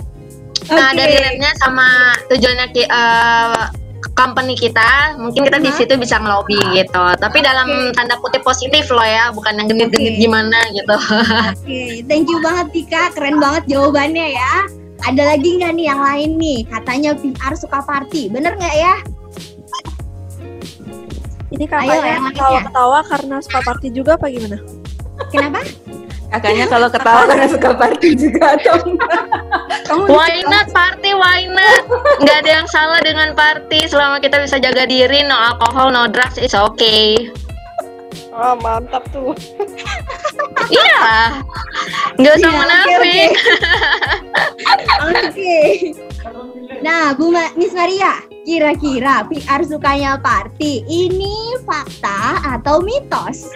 [0.74, 0.98] nah, Oke.
[0.98, 1.88] ada relate-nya sama
[2.30, 3.85] tujuannya eh,
[4.16, 7.06] company kita, mungkin kita di situ bisa ngelobi gitu.
[7.20, 10.22] Tapi dalam tanda kutip positif loh ya, bukan yang genit-genit Oke.
[10.24, 10.96] gimana gitu.
[11.52, 14.54] Oke, thank you banget Tika, keren banget jawabannya ya.
[15.06, 16.60] Ada lagi nggak nih yang lain nih?
[16.66, 18.96] Katanya PR suka party, bener nggak ya?
[21.54, 22.32] Ini Ayo, kakaknya yang lainnya.
[22.34, 24.58] ketawa-ketawa karena suka party juga apa gimana?
[25.30, 25.60] Kenapa?
[26.34, 29.20] Kakaknya kalau ketawa karena suka party juga atau enggak?
[29.88, 31.86] Kamu Why not party, why not?
[32.22, 36.42] Nggak ada yang salah dengan party selama kita bisa jaga diri, no alcohol, no drugs,
[36.42, 37.30] it's okay.
[38.36, 39.32] Oh, mantap tuh.
[40.66, 41.30] Iya,
[42.18, 43.32] nggak usah Iya, oke, munafik.
[45.30, 45.62] Oke.
[46.82, 48.18] Nah, Bu Ma- Miss Maria,
[48.50, 53.54] kira-kira PR sukanya party ini fakta atau mitos?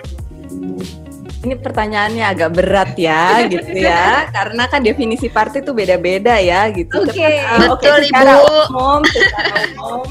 [1.39, 4.25] Ini pertanyaannya agak berat ya, gitu ya.
[4.35, 6.99] Karena kan definisi party itu beda-beda ya, gitu.
[6.99, 7.15] Oke.
[7.15, 8.47] Cuman, eh, Betul, secara Ibu.
[8.67, 10.01] umum, secara umum,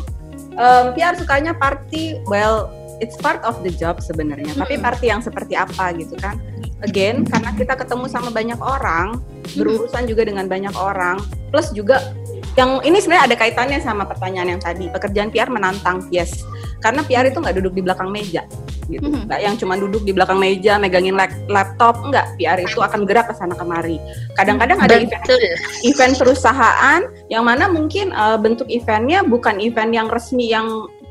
[0.97, 2.73] PR sukanya party, well,
[3.05, 4.57] it's part of the job sebenarnya.
[4.57, 6.41] Tapi party yang seperti apa gitu kan?
[6.81, 9.19] Again, karena kita ketemu sama banyak orang,
[9.59, 11.19] berurusan juga dengan banyak orang,
[11.51, 12.14] plus juga
[12.59, 14.90] yang ini sebenarnya ada kaitannya sama pertanyaan yang tadi.
[14.90, 16.42] Pekerjaan PR menantang, yes.
[16.83, 18.42] Karena PR itu nggak duduk di belakang meja,
[18.90, 19.07] gitu.
[19.07, 19.31] Mhm.
[19.31, 22.35] Nggak yang cuma duduk di belakang meja, megangin lap- laptop, enggak.
[22.35, 24.03] PR itu akan gerak ke sana kemari.
[24.35, 25.38] Kadang-kadang ada event Betul.
[25.87, 30.66] event perusahaan yang mana mungkin eh, bentuk eventnya bukan event yang resmi yang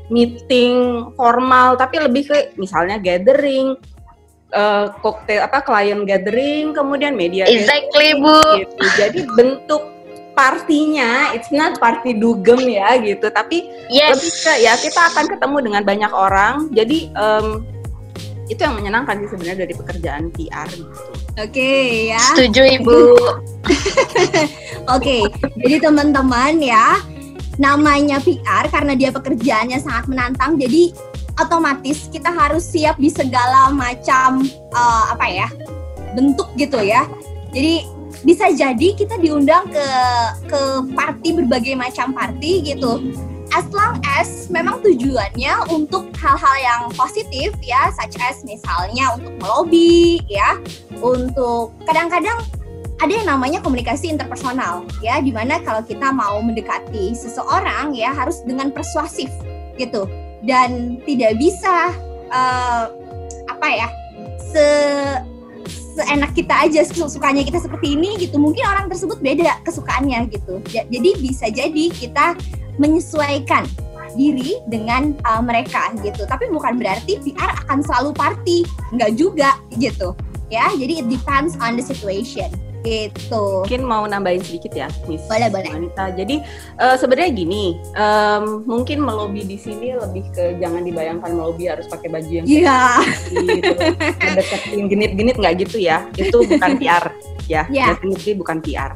[0.08, 3.76] meeting formal tapi lebih ke misalnya gathering
[5.04, 8.32] koktail apa klien gathering kemudian media Exactly, Bu.
[8.32, 8.84] gathering, gitu.
[8.96, 9.82] jadi bentuk
[10.38, 14.46] partinya it's not party dugem ya gitu tapi lebih Yes.
[14.46, 17.66] ke ya kita akan ketemu dengan banyak orang jadi em,
[18.48, 21.04] itu yang menyenangkan sih sebenarnya dari pekerjaan PR gitu.
[21.36, 21.72] Oke
[22.10, 22.24] ya.
[22.32, 23.00] Setuju, Ibu.
[24.96, 25.28] Oke,
[25.60, 26.96] jadi teman-teman ya,
[27.60, 30.96] namanya PR karena dia pekerjaannya sangat menantang, jadi
[31.38, 35.48] otomatis kita harus siap di segala macam eh, apa ya
[36.16, 37.04] bentuk gitu ya.
[37.52, 37.84] Jadi
[38.26, 39.86] bisa jadi kita diundang ke
[40.50, 40.60] ke
[40.94, 43.14] party berbagai macam party gitu.
[43.48, 50.20] As long as memang tujuannya untuk hal-hal yang positif ya, such as misalnya untuk melobi
[50.28, 50.60] ya,
[51.00, 52.44] untuk kadang-kadang
[52.98, 55.24] ada yang namanya komunikasi interpersonal ya.
[55.24, 59.32] Di mana kalau kita mau mendekati seseorang ya harus dengan persuasif
[59.80, 60.04] gitu.
[60.44, 61.96] Dan tidak bisa
[62.28, 62.84] eh,
[63.48, 63.88] apa ya
[64.38, 64.66] se
[65.98, 68.38] seenak kita aja sukanya kita seperti ini gitu.
[68.38, 70.62] Mungkin orang tersebut beda kesukaannya gitu.
[70.70, 72.38] Ja- jadi bisa jadi kita
[72.78, 73.66] menyesuaikan
[74.14, 76.22] diri dengan eh, mereka gitu.
[76.24, 78.58] Tapi bukan berarti PR akan selalu party.
[78.94, 80.14] Nggak juga gitu.
[80.48, 82.48] Ya jadi it depends on the situation
[82.88, 85.68] gitu Mungkin mau nambahin sedikit ya, Miss Boleh, boleh.
[85.68, 86.16] Wanita.
[86.16, 86.40] Jadi
[86.78, 92.08] eh, sebenarnya gini, em, mungkin melobi di sini lebih ke jangan dibayangkan melobi harus pakai
[92.08, 92.82] baju yang Iya.
[93.28, 93.74] gitu,
[94.24, 96.08] ngedeketin genit-genit nggak gitu ya.
[96.16, 97.12] Itu bukan PR
[97.48, 97.96] ya, Iya.
[97.96, 98.92] definitely bukan PR.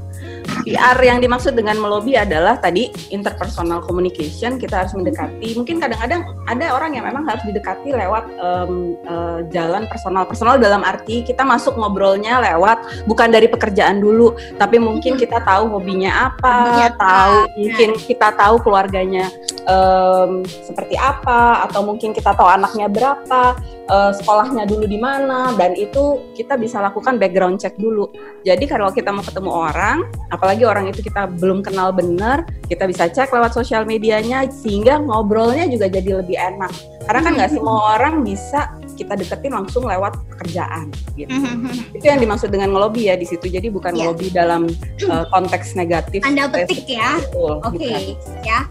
[0.62, 5.58] PR yang dimaksud dengan melobi adalah tadi interpersonal communication kita harus mendekati.
[5.58, 10.22] Mungkin kadang-kadang ada orang yang memang harus didekati lewat em, eh, jalan personal.
[10.28, 15.72] Personal dalam arti kita masuk ngobrolnya lewat bukan dari pekerjaan dulu, tapi mungkin kita tahu
[15.72, 17.58] hobinya apa, tahu ya.
[17.58, 19.26] mungkin kita tahu keluarganya
[19.66, 23.56] em, seperti apa, atau mungkin kita tahu anaknya berapa,
[23.88, 28.06] eh, sekolahnya dulu di mana, dan itu kita bisa lakukan background check dulu.
[28.42, 30.02] Jadi kalau kita mau ketemu orang,
[30.34, 35.70] apalagi orang itu kita belum kenal benar, kita bisa cek lewat sosial medianya sehingga ngobrolnya
[35.70, 36.72] juga jadi lebih enak.
[37.06, 41.32] Karena kan nggak semua orang bisa kita deketin langsung lewat pekerjaan gitu.
[41.96, 43.46] Itu yang dimaksud dengan ngelobi ya di situ.
[43.46, 44.10] Jadi bukan Iya.
[44.10, 44.62] ngelobi dalam
[45.06, 46.20] uh, konteks negatif.
[46.26, 47.18] Tanda petik ya.
[47.62, 48.02] Oke, bukan.
[48.42, 48.66] ya.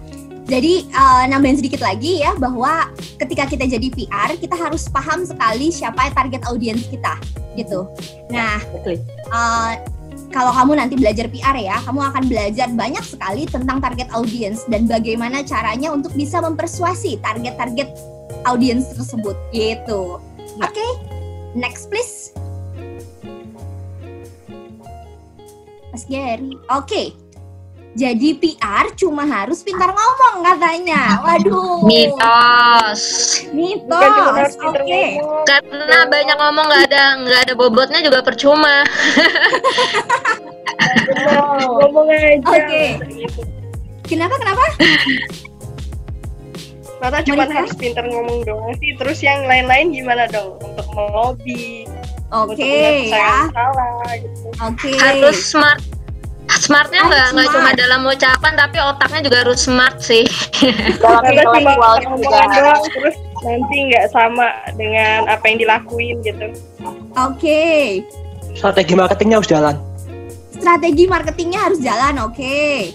[0.52, 2.92] Jadi eh, nambahin sedikit lagi ya bahwa
[3.24, 7.16] ketika kita jadi PR kita harus paham sekali siapa target audiens kita
[7.56, 7.88] gitu.
[8.28, 9.00] Nah, Betul.
[9.32, 9.74] Eh,
[10.32, 14.88] kalau kamu nanti belajar PR ya, kamu akan belajar banyak sekali tentang target audiens dan
[14.88, 17.92] bagaimana caranya untuk bisa mempersuasi target-target
[18.48, 20.24] audiens tersebut gitu.
[20.64, 20.88] Oke,
[21.56, 22.32] next please.
[25.92, 26.56] Mas Gary.
[26.72, 27.12] Oke.
[27.92, 31.20] Jadi PR cuma harus pintar ngomong katanya.
[31.28, 31.84] Waduh.
[31.84, 33.02] Mitos.
[33.52, 34.56] Mitos.
[34.64, 35.20] Oke.
[35.20, 35.44] ngomong.
[35.44, 38.88] Karena banyak ngomong nggak ada nggak ada bobotnya juga percuma.
[41.84, 42.48] Ngomong aja.
[42.48, 42.84] Oke.
[44.08, 44.64] Kenapa kenapa?
[47.02, 48.96] Masa cuma harus pinter ngomong doang sih.
[48.96, 50.56] Terus yang lain-lain gimana dong?
[50.64, 51.84] Untuk melobi,
[52.32, 53.36] Oke menyelesaikan ya.
[53.52, 54.48] masalah gitu.
[54.64, 54.92] Oke.
[54.96, 55.82] Harus smart.
[56.50, 57.56] Smartnya nggak nggak smart.
[57.58, 60.24] cuma dalam ucapan tapi otaknya juga harus smart sih.
[61.02, 66.48] Dalam intelektualnya juga doang terus nanti nggak sama dengan apa yang dilakuin gitu.
[67.18, 67.62] Oke.
[68.54, 69.76] Strategi marketingnya harus jalan.
[70.62, 72.94] strategi marketingnya harus jalan, oke.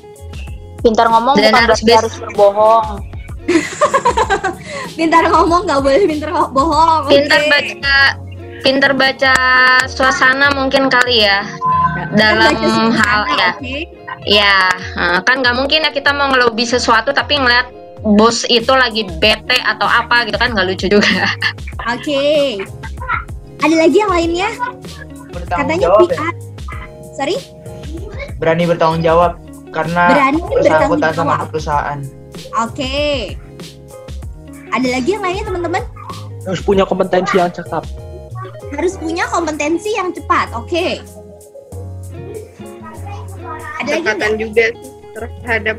[0.86, 3.02] Pintar ngomong Dan bukan harus harus berbohong.
[4.98, 7.02] Pintar ngomong nggak boleh pintar bohong.
[7.02, 7.10] oke.
[7.10, 7.98] pintar baca
[8.66, 9.34] pintar baca
[9.86, 11.46] suasana mungkin kali ya
[12.18, 13.76] dalam baca suasana, hal ya oke.
[14.26, 14.56] ya
[15.22, 17.70] kan nggak mungkin ya kita mau ngelobi sesuatu tapi ngeliat
[18.02, 21.30] bos itu lagi bete atau apa gitu kan nggak lucu juga
[21.86, 22.58] Oke.
[23.62, 24.50] Ada lagi yang lainnya?
[25.46, 26.18] Katanya jawab ya.
[26.18, 26.34] PR.
[27.14, 27.36] Sorry?
[28.42, 29.38] Berani bertanggung jawab
[29.70, 31.98] karena Berani bertanggung bersangkutan sama perusahaan.
[32.58, 32.94] Oke.
[34.74, 35.82] Ada lagi yang lainnya teman-teman?
[36.42, 38.05] Harus punya kompetensi yang cakep.
[38.74, 40.50] Harus punya kompetensi yang cepat.
[40.56, 40.98] Oke.
[43.78, 44.40] Ada lagi Cekatan nggak?
[44.42, 45.76] juga sih terhadap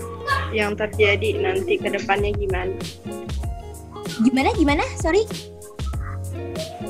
[0.55, 2.73] yang terjadi nanti ke depannya gimana.
[4.23, 4.83] Gimana gimana?
[4.97, 5.27] Sorry.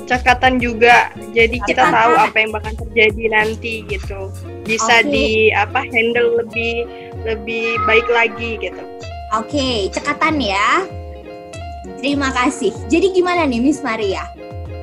[0.07, 1.99] Cekatan juga, jadi kita Cekatan.
[1.99, 4.31] tahu apa yang bakal terjadi nanti gitu.
[4.63, 5.11] Bisa Oke.
[5.11, 6.87] di apa handle lebih
[7.27, 8.79] lebih baik lagi gitu.
[9.35, 10.87] Oke, cekatan ya.
[11.99, 12.71] Terima kasih.
[12.87, 14.23] Jadi gimana nih Miss Maria?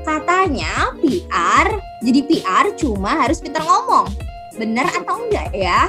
[0.05, 1.67] Katanya PR,
[2.05, 4.12] jadi PR cuma harus pintar ngomong.
[4.55, 5.88] Bener atau enggak ya?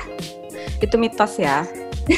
[0.81, 1.63] itu mitos ya.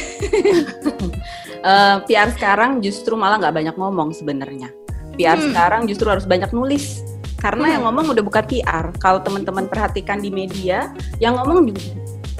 [1.57, 4.69] Eh, PR sekarang justru malah nggak banyak ngomong sebenarnya.
[5.17, 5.51] PR Hmm.
[5.51, 7.01] sekarang justru harus banyak nulis.
[7.41, 7.73] Karena Hmm.
[7.73, 8.93] yang ngomong udah bukan PR.
[9.01, 11.81] Kalau teman-teman perhatikan di media, yang ngomong juga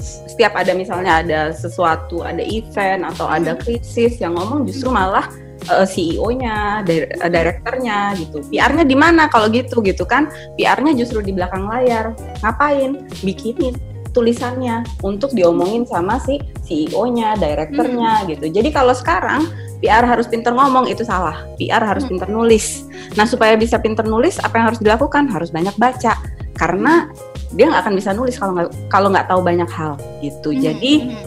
[0.00, 5.26] setiap ada misalnya ada sesuatu, ada event atau ada krisis, yang ngomong justru malah
[5.68, 8.40] eh, CEO-nya, dir- eh, direkturnya gitu.
[8.48, 10.26] PR-nya di mana kalau gitu gitu kan?
[10.56, 12.12] PR-nya justru di belakang layar.
[12.40, 13.04] Ngapain?
[13.20, 13.76] Bikinin
[14.08, 18.48] tulisannya untuk diomongin sama si CEO-nya, direkturnya gitu.
[18.48, 19.46] Jadi kalau sekarang
[19.78, 21.44] PR harus pinter ngomong itu salah.
[21.54, 22.16] PR harus Hmm.
[22.16, 22.82] pinter nulis.
[23.14, 25.28] Nah supaya bisa pinter nulis, apa yang harus dilakukan?
[25.30, 26.18] Harus banyak baca.
[26.58, 27.06] Karena
[27.54, 30.50] dia nggak akan bisa nulis kalau nggak kalau nggak tahu banyak hal gitu.
[30.50, 31.26] Hmm, Jadi hmm.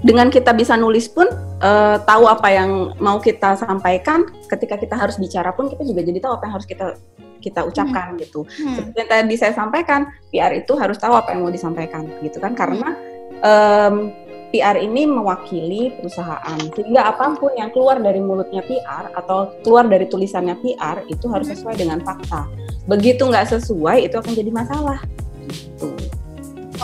[0.00, 1.28] Dengan kita bisa nulis pun
[1.60, 4.24] eh, tahu apa yang mau kita sampaikan.
[4.48, 6.96] Ketika kita harus bicara pun kita juga jadi tahu apa yang harus kita
[7.40, 8.44] kita ucapkan gitu.
[8.44, 8.76] Hmm.
[8.76, 12.52] Seperti yang tadi saya sampaikan, PR itu harus tahu apa yang mau disampaikan, gitu kan?
[12.52, 12.94] Karena
[13.40, 14.12] em,
[14.52, 20.06] PR ini mewakili perusahaan, sehingga apa pun yang keluar dari mulutnya PR atau keluar dari
[20.06, 22.46] tulisannya PR itu harus sesuai dengan fakta.
[22.84, 25.00] Begitu nggak sesuai, itu akan jadi masalah.
[25.48, 25.88] Gitu.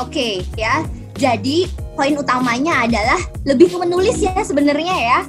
[0.00, 0.82] Oke ya.
[1.16, 1.64] Jadi
[1.96, 5.20] poin utamanya adalah lebih ke menulis ya sebenarnya ya.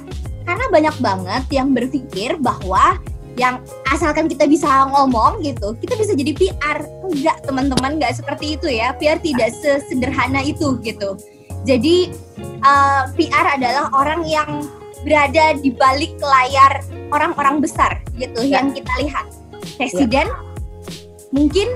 [0.44, 2.96] Karena banyak banget yang berpikir bahwa
[3.38, 6.78] yang asalkan kita bisa ngomong gitu, kita bisa jadi PR.
[7.08, 8.92] Enggak, teman-teman, enggak seperti itu ya.
[8.98, 11.16] PR tidak sesederhana itu gitu.
[11.64, 14.64] Jadi eh, PR adalah orang yang
[15.06, 16.82] berada di balik layar
[17.14, 18.60] orang-orang besar gitu Ya.
[18.60, 19.26] yang kita lihat.
[19.78, 20.26] Presiden
[21.30, 21.68] mungkin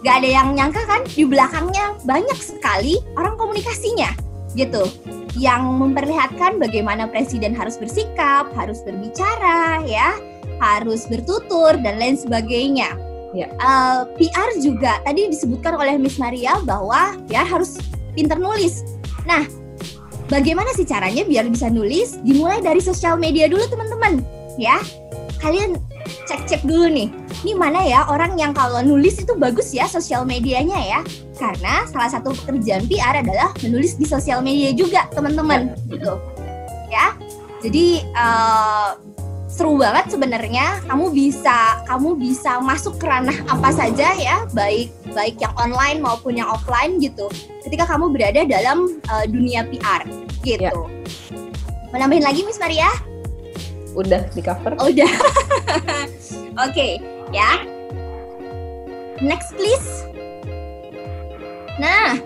[0.00, 4.08] gak ada yang nyangka kan di belakangnya banyak sekali orang komunikasinya
[4.56, 4.88] gitu
[5.36, 10.16] yang memperlihatkan bagaimana presiden harus bersikap, harus berbicara ya,
[10.58, 12.96] harus bertutur dan lain sebagainya.
[13.36, 13.52] Ya.
[13.52, 17.76] Eh, PR juga tadi disebutkan oleh Miss Maria bahwa PR harus
[18.16, 18.80] pinter nulis.
[19.28, 19.44] Nah,
[20.32, 22.16] bagaimana sih caranya biar bisa nulis?
[22.24, 24.24] Dimulai dari sosial media dulu teman-teman
[24.56, 24.80] ya.
[25.36, 25.76] Kalian
[26.26, 27.08] cek-cek dulu nih.
[27.44, 31.00] Ini mana ya orang yang kalau nulis itu bagus ya sosial medianya ya?
[31.36, 35.76] Karena salah satu pekerjaan PR adalah menulis di sosial media juga teman-teman.
[35.90, 36.12] Gitu.
[36.88, 37.14] Ya.
[37.60, 38.90] Jadi eh,
[39.50, 40.84] seru banget sebenarnya.
[40.84, 46.36] Kamu bisa kamu bisa masuk ke ranah apa saja ya baik baik yang online maupun
[46.36, 47.26] yang offline gitu
[47.64, 50.04] ketika kamu berada dalam eh, dunia PR
[50.44, 50.68] gitu.
[50.68, 50.72] Ya.
[51.90, 52.90] mau nambahin lagi Miss Maria
[53.96, 54.76] Udah di cover.
[54.76, 55.08] Oh, udah.
[56.68, 57.00] Oke,
[57.32, 57.64] ya.
[59.24, 60.04] Next please.
[61.80, 62.20] Nah,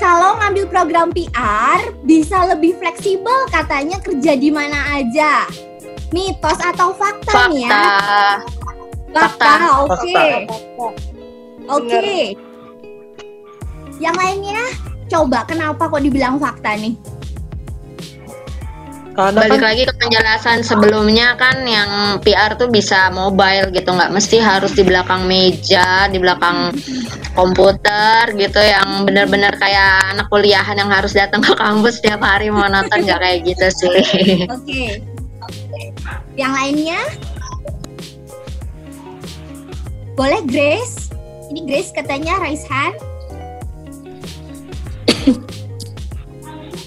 [0.00, 5.48] kalau ngambil program PR bisa lebih fleksibel katanya kerja di mana aja.
[6.12, 7.80] Mitos atau fakta, nih ya?
[9.10, 10.14] fakta Fakta, oke.
[10.46, 10.86] Fakta.
[11.72, 12.36] Oke.
[14.02, 14.62] Yang lainnya,
[15.08, 16.94] coba kenapa kok dibilang fakta nih?
[19.14, 24.10] Karena balik kan lagi ke penjelasan sebelumnya kan yang PR tuh bisa mobile gitu nggak
[24.10, 26.74] mesti harus di belakang meja di belakang
[27.38, 32.66] komputer gitu yang benar-benar kayak anak kuliahan yang harus datang ke kampus setiap hari mau
[32.66, 33.90] nonton nggak kayak gitu sih
[34.54, 34.98] Oke.
[36.34, 37.00] Yang lainnya?
[40.18, 41.10] Boleh Grace?
[41.54, 42.98] Ini Grace katanya raise hand.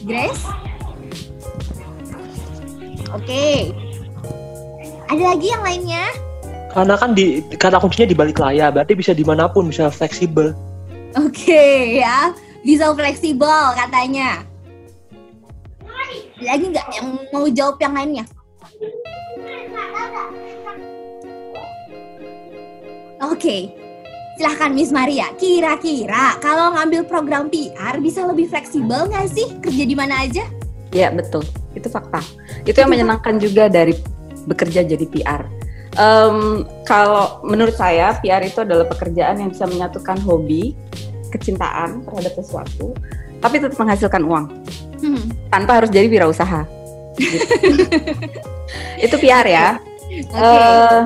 [0.08, 0.67] Grace?
[3.16, 3.72] Oke.
[5.08, 6.06] Ada lagi yang lainnya?
[6.78, 10.54] karena kan di kata kuncinya di balik layar berarti bisa di mana pun bisa fleksibel
[11.18, 12.30] Oke ya,
[12.62, 14.46] bisa fleksibel katanya.
[16.38, 18.26] Lagi nggak yang mau jawab yang lainnya?
[23.18, 23.74] Oke,
[24.38, 25.34] silahkan Miss Maria.
[25.42, 30.46] Kira-kira kalau ngambil program PR bisa lebih fleksibel nggak sih kerja di mana aja?
[30.98, 31.46] Ya betul,
[31.78, 32.26] itu fakta.
[32.66, 33.94] Itu yang menyenangkan juga dari
[34.50, 35.46] bekerja jadi PR.
[35.98, 40.74] Em, kalau menurut saya PR itu adalah pekerjaan yang bisa menyatukan hobi,
[41.30, 42.98] kecintaan terhadap sesuatu,
[43.38, 44.46] tapi tetap menghasilkan uang
[44.98, 45.30] Hmm.
[45.54, 46.66] tanpa harus jadi wirausaha.
[47.22, 47.38] Gitu.
[49.06, 49.68] itu PR ya.
[49.78, 50.34] Oke.
[50.34, 51.00] Eh,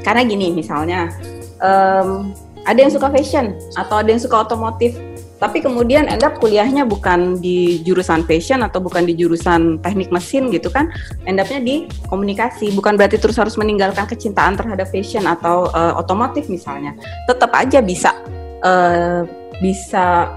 [0.00, 1.12] karena gini misalnya
[1.60, 2.32] em,
[2.64, 4.96] ada yang suka fashion atau ada yang suka otomotif
[5.36, 10.48] tapi kemudian end up kuliahnya bukan di jurusan fashion atau bukan di jurusan teknik mesin
[10.48, 10.88] gitu kan
[11.28, 12.72] end upnya di komunikasi.
[12.72, 16.96] Bukan berarti terus harus meninggalkan kecintaan terhadap fashion atau eh, otomotif misalnya.
[17.28, 18.16] Tetap aja bisa
[18.64, 19.28] eh,
[19.60, 20.32] bisa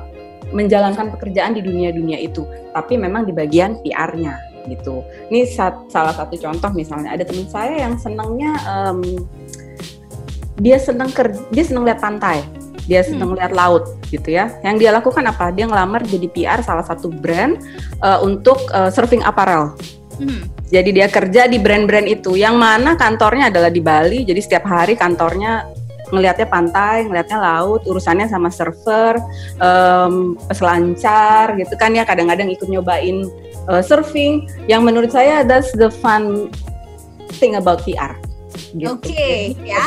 [0.52, 2.41] menjalankan pekerjaan di dunia-dunia itu
[2.74, 4.36] tapi memang di bagian PR-nya
[4.68, 5.02] gitu.
[5.32, 7.16] Ini sat- salah satu contoh misalnya.
[7.16, 9.00] Ada teman saya yang senangnya em,
[10.60, 12.43] dia senang ker dia senang lihat pantai
[12.90, 14.50] dia senang lihat laut gitu ya.
[14.66, 15.54] Yang dia lakukan apa?
[15.54, 17.62] Dia ngelamar jadi PR salah satu brand
[18.02, 19.78] eh, untuk eh, surfing apparel.
[20.20, 20.52] Hmm.
[20.68, 22.36] jadi dia kerja di brand-brand itu.
[22.36, 24.28] Yang mana kantornya adalah di Bali.
[24.28, 25.64] Jadi setiap hari kantornya
[26.12, 29.16] ngelihatnya pantai, ngelihatnya laut, urusannya sama server,
[29.64, 32.04] em, peselancar gitu kan ya.
[32.04, 33.32] Kadang-kadang ikut nyobain
[33.72, 34.44] eh, surfing.
[34.68, 36.52] Yang menurut saya that's the fun
[37.40, 38.20] thing about PR
[38.76, 38.96] gitu.
[38.96, 39.84] Oke, Jadi ya.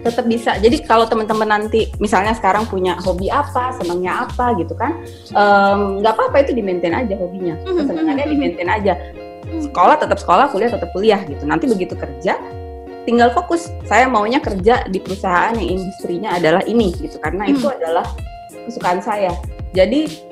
[0.00, 0.56] Tetap- bisa.
[0.56, 5.00] Jadi kalau teman-teman nanti misalnya sekarang punya hobi apa, senangnya apa gitu kan,
[6.00, 8.94] nggak apa-apa itu di maintain aja hobinya, Mhm, kesenangannya mhm, di maintain aja.
[9.50, 11.42] Sekolah tetap sekolah, kuliah tetap kuliah gitu.
[11.42, 12.38] Nanti begitu kerja,
[13.02, 13.66] tinggal fokus.
[13.84, 17.76] Saya maunya kerja di perusahaan yang industrinya adalah ini gitu, karena itu Hmm.
[17.80, 18.06] adalah
[18.68, 19.34] kesukaan saya.
[19.74, 20.29] Jadi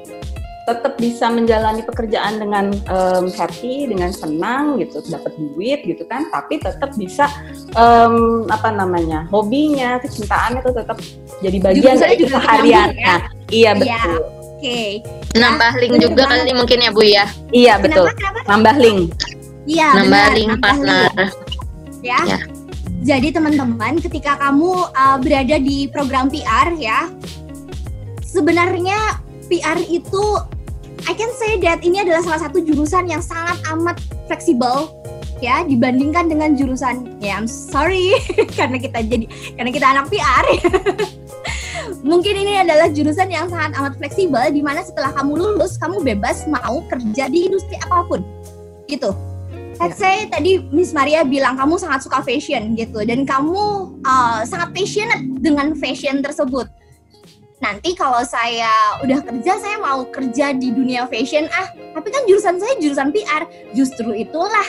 [0.68, 6.60] tetap bisa menjalani pekerjaan dengan em, happy, dengan senang gitu, dapat duit gitu kan, tapi
[6.60, 7.24] tetap bisa
[7.72, 10.98] em, apa namanya hobinya, kecintaannya itu tetap
[11.40, 13.14] jadi bagian Jurusannya dari juga kesehariannya.
[13.16, 14.00] nyambung Iya Iya.
[14.04, 14.20] betul,
[14.58, 14.80] Oke.
[15.32, 17.24] Nambah link bener juga kali mungkin ya Bu ya.
[17.48, 18.04] iya betul.
[18.10, 18.18] Kenapa?
[18.20, 18.48] Kenapa?
[18.52, 19.00] Nambah link.
[19.64, 21.08] Iya, Nambah benar, link nambah partner.
[21.08, 21.30] link.
[22.04, 22.20] ya.
[22.26, 22.38] Ya.
[22.98, 27.06] Jadi teman-teman, ketika kamu uh, berada di program PR ya,
[28.20, 28.98] sebenarnya
[29.46, 30.24] PR itu
[31.08, 33.96] I can say that ini adalah salah satu jurusan yang sangat amat
[34.28, 34.92] fleksibel
[35.40, 38.12] ya dibandingkan dengan jurusan ya I'm sorry
[38.60, 39.24] karena kita jadi
[39.56, 40.44] karena kita anak PR
[42.12, 46.44] mungkin ini adalah jurusan yang sangat amat fleksibel di mana setelah kamu lulus kamu bebas
[46.44, 48.20] mau kerja di industri apa pun
[48.84, 49.16] gitu.
[49.78, 54.74] Let's say tadi Miss Maria bilang kamu sangat suka fashion gitu dan kamu uh, sangat
[54.74, 56.66] passionate dengan fashion tersebut.
[57.58, 58.70] Nanti kalau saya
[59.02, 63.42] udah kerja saya mau kerja di dunia fashion ah, tapi kan jurusan saya jurusan PR.
[63.74, 64.66] Justru itulah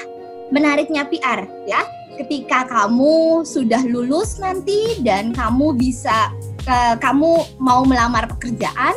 [0.49, 1.85] menariknya PR ya.
[2.19, 6.27] Ketika kamu sudah lulus nanti dan kamu bisa
[6.59, 8.91] ke, kamu mau melamar pekerjaan,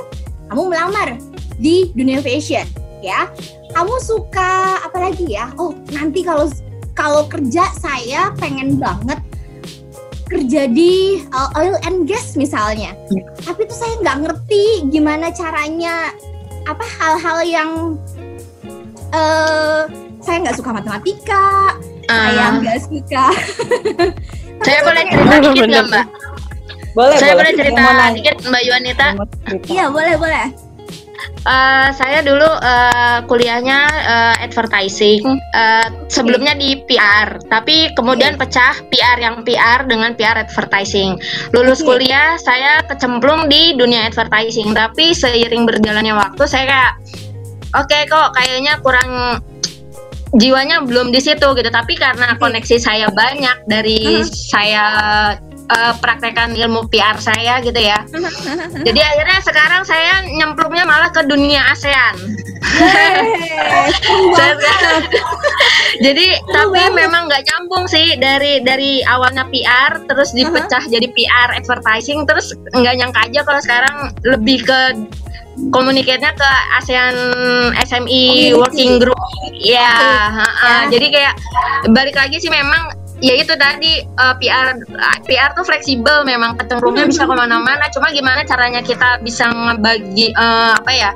[0.51, 1.15] kamu melamar
[1.63, 2.67] di dunia fashion
[3.03, 3.31] ya
[3.75, 5.51] kamu suka apa lagi ya?
[5.57, 6.47] Oh, nanti kalau
[6.93, 9.19] kalau kerja saya pengen banget
[10.33, 10.93] kerja di
[11.29, 12.97] uh, oil and gas misalnya.
[13.39, 16.09] Tapi tuh saya nggak ngerti gimana caranya
[16.65, 17.71] apa hal-hal yang
[19.11, 19.83] eh
[20.19, 21.77] saya nggak suka matematika,
[22.07, 22.57] saya Ah.
[22.57, 23.25] nggak suka.
[24.63, 26.07] Saya boleh cerita dikit nggak Mbak?
[26.95, 27.59] Boleh Saya boleh boleh.
[27.59, 27.83] cerita
[28.15, 29.07] dikit Mbak Yuanita.
[29.43, 29.67] Cerita?
[29.67, 30.47] Iya boleh boleh.
[31.43, 35.27] Eh, saya dulu eh, kuliahnya eh, advertising.
[35.35, 41.19] Eh, sebelumnya di PR, tapi kemudian pecah PR yang PR dengan PR advertising.
[41.51, 41.99] Lulus Oke.
[41.99, 46.93] kuliah saya kecemplung di dunia advertising, tapi seiring berjalannya waktu saya kayak
[47.75, 49.43] oke kok kayaknya kurang
[50.39, 51.71] jiwanya belum di situ gitu.
[51.75, 54.27] Tapi karena koneksi saya banyak dari Uh-huh.
[54.31, 54.85] saya
[55.73, 58.05] eh, praktekkan ilmu PR saya gitu ya.
[58.87, 62.15] Jadi akhirnya sekarang saya nyemplungnya malah ke dunia ASEAN.
[64.37, 64.55] Saya
[66.05, 72.25] jadi tapi memang nggak nyambung sih dari dari awalnya PR terus dipecah jadi PR advertising
[72.25, 74.81] terus nggak nyangka aja kalau sekarang lebih ke
[75.69, 76.51] komunikasinya ke
[76.81, 77.17] ASEAN
[77.85, 78.57] SME Community.
[78.57, 79.21] Working Group.
[79.61, 79.93] Ya,
[80.33, 80.89] ha-ha.
[80.89, 80.97] Ya.
[80.97, 81.35] jadi kayak
[81.93, 84.75] balik lagi sih memang ya itu tadi eh, PR
[85.25, 87.87] PR tuh fleksibel memang kecenderungannya bisa ke mana-mana.
[87.95, 91.13] Cuma gimana caranya kita bisa ngebagi eh, apa ya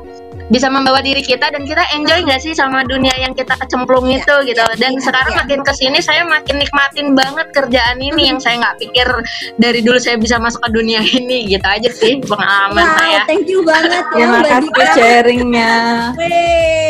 [0.47, 4.23] bisa membawa diri kita dan kita enjoy nggak sih sama dunia yang kita kecemplung Iya,
[4.23, 4.63] itu gitu.
[4.79, 5.39] dan iya, sekarang iya.
[5.43, 9.09] makin ke sini saya makin nikmatin banget kerjaan ini yang saya nggak pikir
[9.59, 13.21] dari dulu saya bisa masuk ke dunia ini gitu aja sih pengalaman Wow, saya.
[13.27, 14.05] thank you banget.
[14.15, 15.75] Ya Terima kasih sharingnya.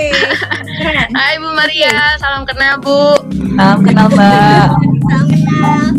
[1.16, 2.12] Hai Bu Maria.
[2.20, 3.16] Salam kenal Bu.
[3.56, 4.95] Salam kenal Mbak.
[5.06, 5.94] Salam kenal.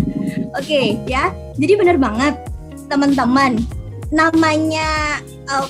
[0.59, 2.35] Oke ya, jadi benar banget
[2.91, 3.55] teman-teman.
[4.11, 5.67] Namanya eh,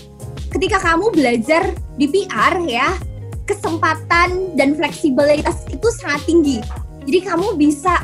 [0.49, 1.69] ketika kamu belajar
[2.01, 2.97] di PR ya,
[3.45, 6.57] kesempatan dan fleksibilitas itu sangat tinggi.
[7.05, 8.01] Jadi kamu bisa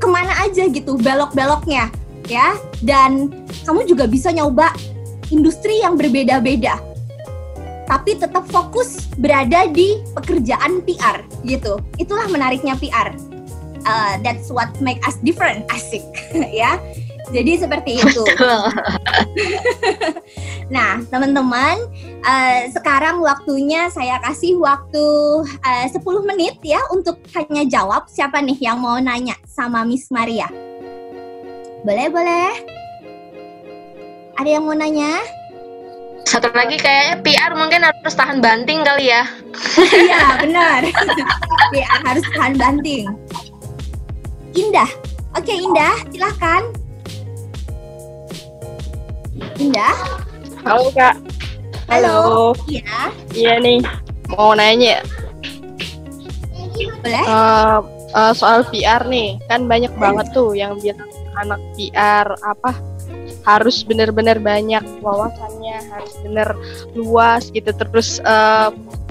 [0.00, 1.92] ke mana aja gitu belok-beloknya
[2.24, 3.28] ya, dan
[3.68, 4.72] kamu juga bisa nyoba
[5.28, 6.80] industri yang berbeda-beda.
[7.84, 11.80] Tapi tetap fokus berada di pekerjaan PR gitu.
[12.00, 13.27] Itulah menariknya PR
[13.86, 16.02] uh, that's what make us different asik
[16.50, 16.80] ya.
[17.28, 18.24] Jadi seperti itu.
[20.68, 21.80] Nah teman-teman
[22.28, 25.04] uh, sekarang waktunya saya kasih waktu
[25.64, 25.96] uh, 10
[26.28, 28.04] menit ya untuk hanya jawab.
[28.04, 30.44] Siapa nih yang mau nanya sama Miss Maria?
[31.88, 32.52] Boleh boleh.
[34.36, 35.24] Ada yang mau nanya?
[36.28, 39.24] Satu lagi kayaknya PR mungkin harus tahan banting kali ya.
[39.80, 40.80] Iya benar.
[41.68, 43.04] Ya harus tahan banting
[44.58, 44.90] Indah
[45.38, 46.62] oke Indah silahkan
[49.62, 49.94] Indah
[50.66, 51.16] Halo kak.
[51.88, 52.52] Halo.
[52.68, 53.08] Iya.
[53.32, 53.80] Iya nih.
[54.28, 55.00] Mau nanya.
[57.00, 57.24] Boleh?
[57.24, 57.78] Eh,
[58.12, 61.08] eh, soal PR nih, kan banyak banget tuh yang bilang
[61.40, 62.76] anak PR apa
[63.48, 66.48] harus benar-benar banyak wawasannya, harus benar
[66.92, 67.72] luas gitu.
[67.72, 68.68] Terus eh,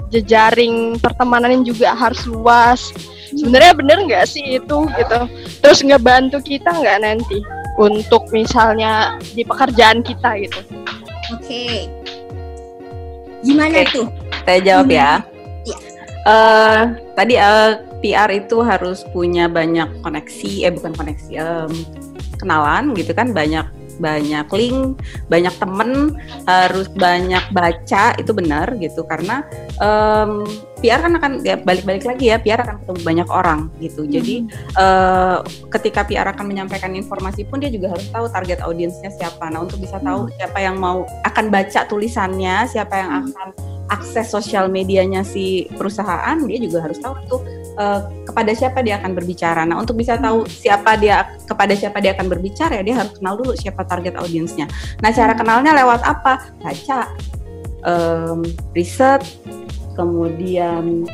[0.08, 2.92] jejaring pertemanan juga harus luas.
[3.32, 5.20] Sebenarnya bener nggak sih itu gitu?
[5.60, 7.38] Terus ngebantu kita nggak nanti
[7.78, 10.60] untuk misalnya di pekerjaan kita gitu?
[11.36, 11.86] Oke.
[13.44, 13.92] Gimana Oke.
[13.94, 14.06] tuh?
[14.48, 15.22] Saya jawab ya.
[15.62, 15.78] Iya.
[16.28, 16.82] Eh,
[17.14, 17.70] tadi eh,
[18.02, 21.72] PR itu harus punya banyak koneksi, eh bukan koneksi, em,
[22.38, 23.66] kenalan gitu kan, banyak
[23.98, 29.44] banyak link, banyak temen, harus banyak baca itu benar gitu karena
[29.78, 30.46] em,
[30.78, 34.06] PR kan akan ya balik-balik lagi ya, PR akan ketemu banyak orang gitu.
[34.06, 34.46] Jadi
[34.78, 35.38] eh,
[35.74, 39.50] ketika PR akan menyampaikan informasi pun dia juga harus tahu target audiensnya siapa.
[39.50, 43.48] Nah untuk bisa tahu siapa yang mau akan baca tulisannya, siapa yang akan
[43.88, 47.40] akses sosial medianya si perusahaan, dia juga harus tahu tuh
[47.78, 49.62] eh, kepada siapa dia akan berbicara.
[49.62, 53.38] Nah untuk bisa tahu siapa dia kepada siapa dia akan berbicara, ya dia harus kenal
[53.38, 54.66] dulu siapa target audiensnya.
[54.98, 56.52] Nah cara kenalnya lewat apa?
[56.58, 57.00] Baca,
[57.86, 58.40] em,
[58.74, 59.22] riset,
[59.94, 61.06] kemudian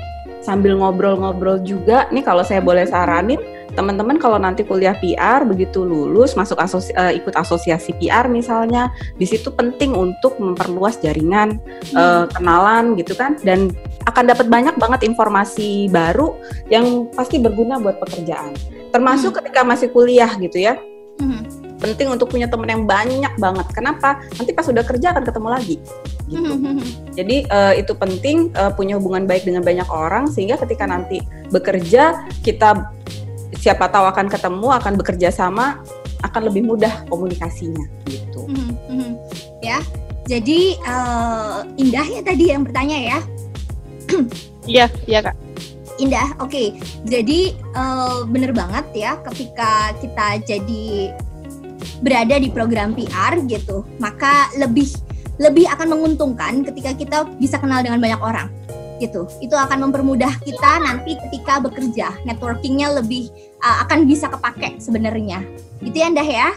[0.45, 3.41] sambil ngobrol-ngobrol juga nih kalau saya boleh saranin
[3.75, 9.27] teman-teman kalau nanti kuliah PR begitu lulus masuk asosi- eh, ikut asosiasi PR misalnya di
[9.27, 11.59] situ penting untuk memperluas jaringan
[11.93, 13.37] eh, kenalan gitu kan.
[13.43, 13.75] Dan
[14.07, 16.39] akan dapat banyak banget informasi baru
[16.71, 18.55] yang pasti berguna buat pekerjaan.
[18.95, 20.79] Termasuk ketika masih kuliah gitu ya.
[21.83, 23.67] Penting untuk punya teman yang banyak banget.
[23.75, 24.23] Kenapa?
[24.39, 25.77] Nanti pas sudah kerja akan ketemu lagi.
[26.25, 26.53] Gitu.
[27.13, 31.21] Jadi eh, itu penting eh, punya hubungan baik dengan banyak orang sehingga ketika nanti
[31.53, 32.89] bekerja kita
[33.65, 35.81] siapa tahu akan ketemu, akan bekerja sama,
[36.21, 38.45] akan lebih mudah komunikasinya gitu.
[38.45, 39.11] Mhm, mhm.
[39.65, 39.81] Ya.
[40.29, 43.19] Jadi eh, Indah ya tadi yang bertanya ya.
[44.65, 45.37] Iya, iya kak.
[46.01, 46.77] Indah, oke.
[47.09, 51.13] Jadi eh, bener banget ya ketika kita jadi
[52.01, 54.89] berada di program PR gitu, maka lebih
[55.37, 58.49] lebih akan menguntungkan ketika kita bisa kenal dengan banyak orang
[59.03, 59.27] gitu.
[59.43, 63.31] Itu akan mempermudah kita nanti ketika bekerja, networkingnya lebih
[63.63, 65.43] uh, akan bisa kepake sebenarnya.
[65.83, 66.49] Gitu ya Indah ya.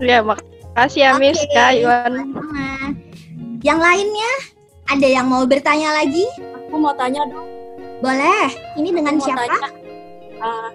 [0.00, 2.12] Iya, makasih ya Miss Kak Iwan.
[2.32, 2.96] sama-sama.
[3.60, 4.32] Yang lainnya
[4.88, 6.24] ada yang mau bertanya lagi?
[6.40, 7.46] Aku mau tanya dong.
[8.00, 8.48] Boleh.
[8.80, 9.42] Ini dengan Aku mau siapa?
[9.44, 9.68] tanya,
[10.40, 10.68] uh,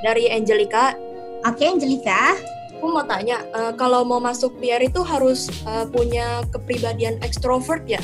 [0.00, 0.96] dari Angelica.
[1.44, 2.32] Oke, Angelica.
[2.80, 8.00] Aku mau tanya, uh, kalau mau masuk PR itu harus uh, punya kepribadian ekstrovert ya?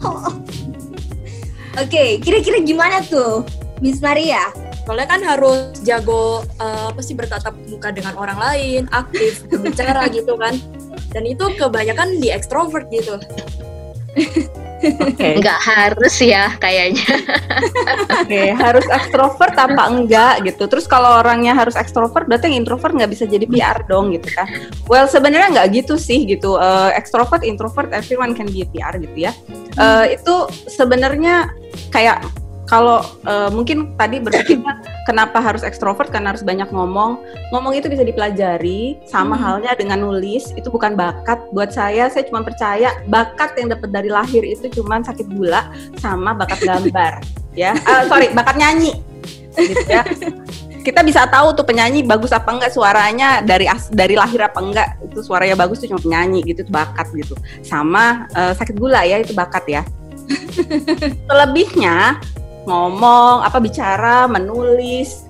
[0.00, 0.32] Oh.
[1.82, 3.46] Oke, kira-kira gimana tuh,
[3.78, 4.50] Miss Maria?
[4.84, 10.34] Soalnya kan harus jago uh, apa sih bertatap muka dengan orang lain, aktif berbicara gitu
[10.34, 10.58] kan.
[11.14, 13.22] Dan itu kebanyakan di ekstrovert gitu.
[14.80, 15.44] Oke.
[15.44, 17.04] nggak harus ya kayaknya
[18.24, 20.64] Oke, harus ekstrovert apa enggak gitu.
[20.70, 24.48] Terus kalau orangnya harus ekstrovert, berarti yang introvert nggak bisa jadi PR dong gitu kan.
[24.88, 26.56] Well, sebenarnya nggak gitu sih gitu.
[26.56, 29.32] Eh, extrovert, introvert, everyone can be a PR gitu ya.
[29.76, 30.34] Eh, itu
[30.70, 31.52] sebenarnya
[31.92, 32.24] kayak
[32.70, 36.06] kalau eh, mungkin tadi berpikirnya kenapa harus ekstrovert?
[36.06, 37.18] Karena harus banyak ngomong.
[37.50, 39.42] Ngomong itu bisa dipelajari, sama Hmm.
[39.42, 40.54] halnya dengan nulis.
[40.54, 41.50] Itu bukan bakat.
[41.50, 45.66] Buat saya, saya cuma percaya bakat yang dapat dari lahir itu cuma sakit gula
[45.98, 47.18] sama bakat gambar.
[47.58, 49.02] ya, Ah, sorry, bakat nyanyi.
[49.58, 50.06] Gitu ya.
[50.80, 54.88] Kita bisa tahu tuh penyanyi bagus apa enggak suaranya dari as- dari lahir apa enggak
[55.04, 59.20] itu suaranya bagus tuh cuma penyanyi gitu itu bakat gitu sama eh, sakit gula ya
[59.20, 59.82] itu bakat ya
[61.28, 62.16] Selebihnya
[62.70, 65.26] ngomong, apa bicara, menulis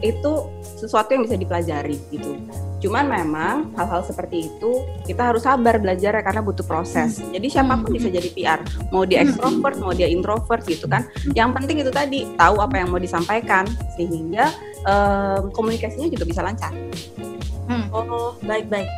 [0.00, 0.32] itu
[0.64, 2.40] sesuatu yang bisa dipelajari gitu.
[2.84, 7.16] Cuman memang hal-hal seperti itu kita harus sabar belajar karena butuh proses.
[7.32, 8.60] Jadi siapa pun bisa jadi PR,
[8.92, 11.08] mau dia ekstrovert, mau dia introvert gitu kan.
[11.32, 13.64] Yang penting itu tadi tahu apa yang mau disampaikan
[13.96, 14.52] sehingga
[14.84, 16.76] em, komunikasinya juga bisa lancar.
[17.64, 17.88] Hmm.
[17.88, 18.88] Oh, baik baik.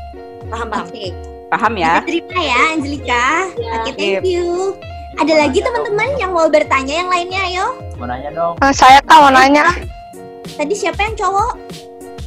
[0.50, 0.86] Paham paham.
[0.90, 1.14] Oke.
[1.46, 2.02] Paham ya?
[2.02, 3.26] Terima ya Angelika.
[3.54, 4.22] Oke, thank Sip.
[4.26, 4.74] you.
[5.16, 7.66] Ada lagi teman-teman yang mau bertanya yang lainnya ayo.
[7.96, 9.72] Mau nanya dong, Eh, saya kak mau nanya.
[10.60, 11.52] Tadi siapa yang cowok?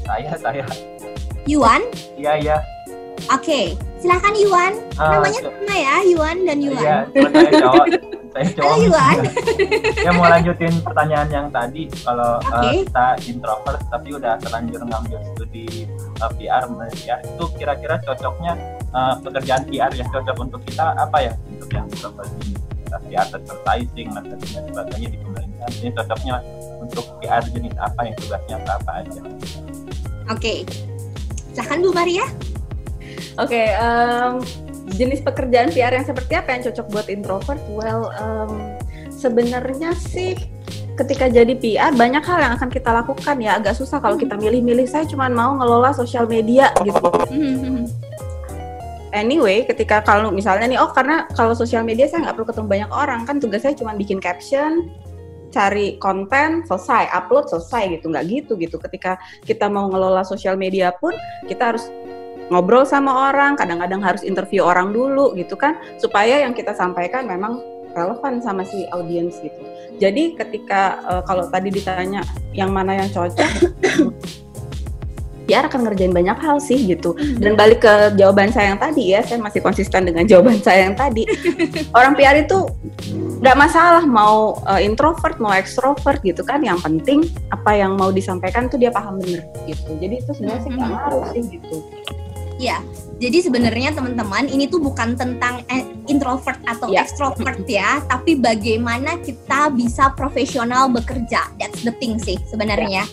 [0.10, 0.66] saya, saya.
[1.46, 1.86] Yuan?
[2.18, 2.58] Iya, iya.
[3.30, 4.74] Oke, silakan Yuan.
[4.98, 6.82] Ah, Namanya sama ya, Yuan dan Yuan.
[6.82, 7.86] Iya, saya cowok.
[8.34, 8.66] Saya cowok.
[8.74, 9.18] Halo Yuan.
[10.06, 12.90] ya mau lanjutin pertanyaan yang tadi kalau uh, Oke.
[12.90, 15.86] kita introvert tapi udah terlanjur ngambil studi
[16.26, 16.66] uh, PR
[17.06, 18.54] ya itu kira-kira cocoknya
[18.94, 22.30] uh, pekerjaan PR yang cocok untuk kita apa ya untuk yang introvert
[22.98, 26.36] PR advertising marketing dan sebagainya di pemerintahan ini cocoknya
[26.82, 29.22] untuk PR jenis apa yang tugasnya apa apa aja
[30.30, 30.62] Oke.
[31.58, 32.26] Silakan Bu Maria.
[33.42, 34.34] Oke, em,
[34.94, 37.62] jenis pekerjaan PR yang seperti apa yang cocok buat introvert?
[37.74, 38.78] Well, em,
[39.10, 40.38] sebenarnya sih
[40.94, 43.58] ketika jadi PR banyak hal yang akan kita lakukan ya.
[43.58, 44.86] Agak susah kalau kita milih-milih.
[44.86, 47.10] Saya cuma mau ngelola sosial media gitu.
[49.10, 52.92] Anyway, ketika kalau misalnya nih, oh karena kalau sosial media saya nggak perlu ketemu banyak
[52.94, 54.94] orang kan tugas saya cuma bikin caption,
[55.50, 58.78] cari konten, selesai, upload selesai gitu, nggak gitu gitu.
[58.78, 61.14] Ketika kita mau ngelola sosial media pun
[61.50, 61.90] kita harus
[62.54, 67.62] ngobrol sama orang, kadang-kadang harus interview orang dulu gitu kan, supaya yang kita sampaikan memang
[67.98, 69.62] relevan sama si audiens gitu.
[69.98, 72.22] Jadi ketika eh, kalau tadi ditanya
[72.54, 73.52] yang mana yang cocok,
[75.50, 77.18] PR akan ngerjain banyak hal sih gitu.
[77.42, 80.94] Dan balik ke jawaban saya yang tadi ya, saya masih konsisten dengan jawaban saya yang
[80.94, 81.26] tadi.
[81.92, 82.70] Orang PR itu
[83.42, 86.62] nggak masalah mau eh, introvert mau ekstrovert gitu kan.
[86.62, 87.20] Yang penting
[87.50, 89.98] apa yang mau disampaikan tuh dia paham bener gitu.
[89.98, 91.76] Jadi itu sebenarnya sih nggak ngaruh sih gitu.
[92.60, 92.84] Ya,
[93.24, 95.80] jadi sebenarnya teman-teman ini tuh bukan tentang eh,
[96.12, 97.08] introvert atau Ya.
[97.08, 101.48] extrovert ya, tapi bagaimana kita bisa profesional bekerja.
[101.56, 103.08] That's the thing sih sebenarnya.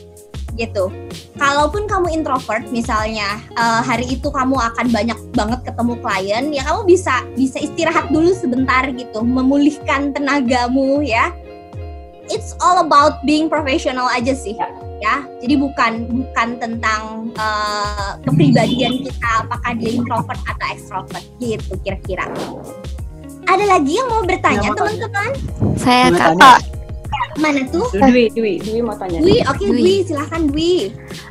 [0.56, 0.88] Gitu.
[1.36, 6.80] Kalaupun kamu introvert misalnya eh, hari itu kamu akan banyak banget ketemu klien, ya kamu
[6.88, 11.30] bisa bisa istirahat dulu sebentar gitu, memulihkan tenagamu ya.
[12.26, 14.56] It's all about being professional aja sih
[14.98, 15.22] ya.
[15.44, 22.26] Jadi bukan bukan tentang eh, kepribadian kita apakah dia introvert atau extrovert gitu kira-kira.
[23.46, 25.30] Ada lagi yang mau bertanya teman-teman?
[25.78, 26.75] Saya kakak.
[27.36, 27.86] Mana tuh?
[27.92, 29.20] Dwi, Dwi, Dwi mau tanya.
[29.20, 29.76] Dwi, oke Dwi.
[29.76, 30.74] Dwi, silahkan Dwi.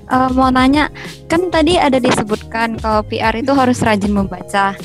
[0.05, 0.93] Eh, mau nanya,
[1.25, 4.77] kan tadi ada disebutkan kalau PR itu harus rajin membaca.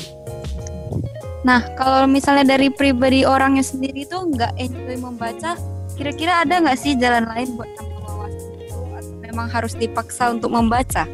[1.41, 5.57] Nah, kalau misalnya dari pribadi orangnya sendiri tuh nggak enjoy membaca,
[5.97, 10.53] kira-kira ada nggak sih jalan lain buat nambah wawasan itu atau memang harus dipaksa untuk
[10.53, 11.05] membaca?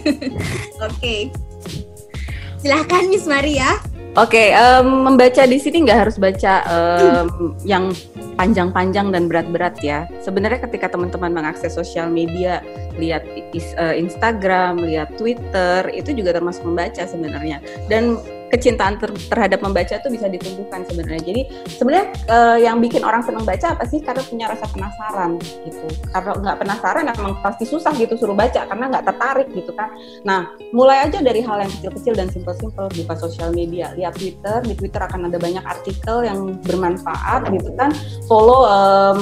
[0.88, 1.32] Oke.
[2.60, 3.76] Silahkan Miss Maria.
[4.16, 7.92] Oke, em, membaca di sini nggak harus baca em, yang
[8.40, 10.08] panjang-panjang dan berat-berat ya.
[10.24, 12.64] Sebenarnya ketika teman-teman mengakses sosial media,
[12.96, 17.60] lihat eh, Instagram, lihat Twitter, itu juga termasuk membaca sebenarnya.
[17.92, 18.16] Dan
[18.52, 21.22] kecintaan ter- terhadap membaca itu bisa ditumbuhkan sebenarnya.
[21.22, 21.42] Jadi
[21.76, 23.98] sebenarnya eh, yang bikin orang senang baca apa sih?
[24.02, 25.30] Karena punya rasa penasaran
[25.66, 25.86] gitu.
[26.14, 29.90] Kalau nggak penasaran, emang pasti susah gitu suruh baca karena nggak tertarik gitu kan.
[30.22, 34.74] Nah, mulai aja dari hal yang kecil-kecil dan simpel-simpel buka sosial media lihat Twitter di
[34.74, 37.90] Twitter akan ada banyak artikel yang bermanfaat gitu kan
[38.26, 39.18] follow em,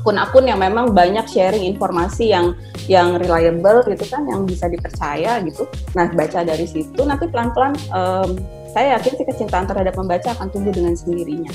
[0.00, 2.56] akun-akun yang memang banyak sharing informasi yang
[2.88, 7.76] yang reliable gitu kan yang bisa dipercaya gitu nah baca dari situ nanti pelan-pelan
[8.20, 8.36] em,
[8.70, 11.50] saya yakin sih kecintaan terhadap membaca akan tumbuh dengan sendirinya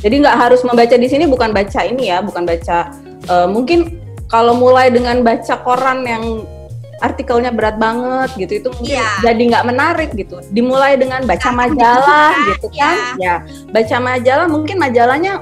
[0.00, 2.92] jadi nggak harus membaca di sini bukan baca ini ya, bukan baca
[3.24, 6.44] eh, mungkin kalau mulai dengan baca koran yang
[7.00, 9.08] artikelnya berat banget gitu itu mungkin Iya.
[9.20, 10.40] jadi nggak menarik gitu.
[10.50, 13.34] Dimulai dengan baca majalah gitu kan, ya
[13.68, 15.40] baca majalah mungkin majalahnya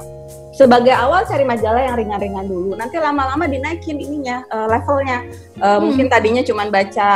[0.52, 2.74] sebagai awal cari majalah yang ringan-ringan dulu.
[2.74, 5.18] Nanti lama-lama dinaikin ininya eh, levelnya.
[5.56, 7.08] Eh, Mungkin tadinya cuman baca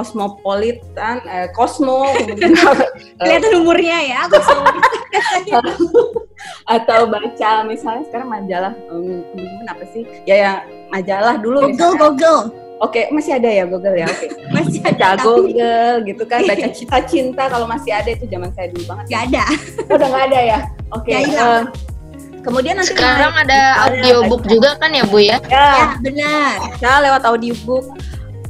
[0.00, 2.56] Cosmopolitan, eh, Cosmo, kemudian
[3.20, 4.18] Kelihatan umurnya ya.
[4.24, 4.40] aku
[6.66, 9.20] atau baca misalnya sekarang majalah um,
[9.66, 10.52] apa sih ya ya
[10.88, 12.00] majalah dulu Google, misalnya.
[12.00, 12.40] Google.
[12.80, 14.08] Oke, masih ada ya Google ya.
[14.08, 14.32] Oke.
[14.56, 18.72] Masih Baca ada, tapi- Google gitu kan, baca cinta-cinta kalau masih ada itu zaman saya
[18.72, 19.04] dulu banget.
[19.06, 19.44] Gak ada.
[19.84, 20.58] Oh, udah nggak ada ya?
[20.90, 21.10] Oke.
[21.12, 21.44] Ya, hilang.
[21.44, 21.62] eh,
[22.40, 25.36] kemudian nanti Sekarang ada audiobook juga kan ya Bu ya?
[25.44, 26.56] Ya, Ya, benar.
[26.80, 27.84] ya lewat audiobook.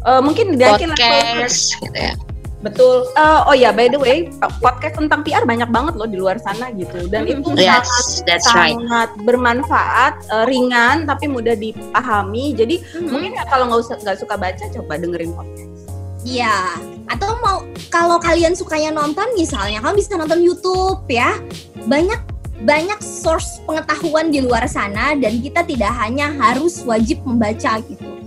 [0.00, 2.14] Eh, mungkin dinaikin level Podcast gitu ya.
[2.60, 3.08] Betul.
[3.16, 4.28] Eh, oh ya, by the way,
[4.60, 7.08] podcast tentang PR banyak banget loh di luar sana gitu.
[7.08, 8.76] Dan itu Yes, that's right.
[8.76, 12.52] sangat bermanfaat, eh, ringan tapi mudah dipahami.
[12.52, 15.72] Jadi mungkin ya kalau nggak usah nggak suka baca, coba dengerin podcast.
[16.20, 16.76] Iya.
[17.08, 21.40] Atau mau kalau kalian sukanya nonton misalnya, kalian bisa nonton YouTube ya.
[21.88, 22.20] Banyak
[22.60, 28.19] banyak source pengetahuan di luar sana dan kita tidak hanya harus wajib membaca gitu.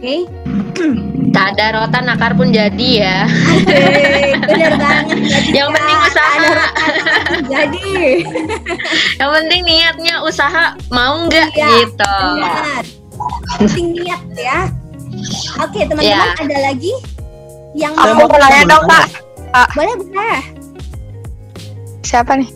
[0.00, 0.24] Oke?
[1.30, 3.18] Tak ada rotan akar pun jadi ya.
[3.28, 5.06] Oke, benar banget.
[5.60, 6.32] Yang penting usaha.
[6.32, 6.92] Ada rotan
[7.44, 7.92] jadi.
[9.20, 12.16] Yang penting niatnya usaha mau nggak Iya, gitu.
[12.32, 12.84] Benar.
[13.60, 14.58] Penting niat ya.
[15.60, 16.48] Oke, teman-teman Iya.
[16.48, 16.92] ada lagi
[17.76, 19.06] yang Aku mau nanya dong, Kak.
[19.76, 20.40] Boleh, boleh.
[22.00, 22.48] Siapa nih?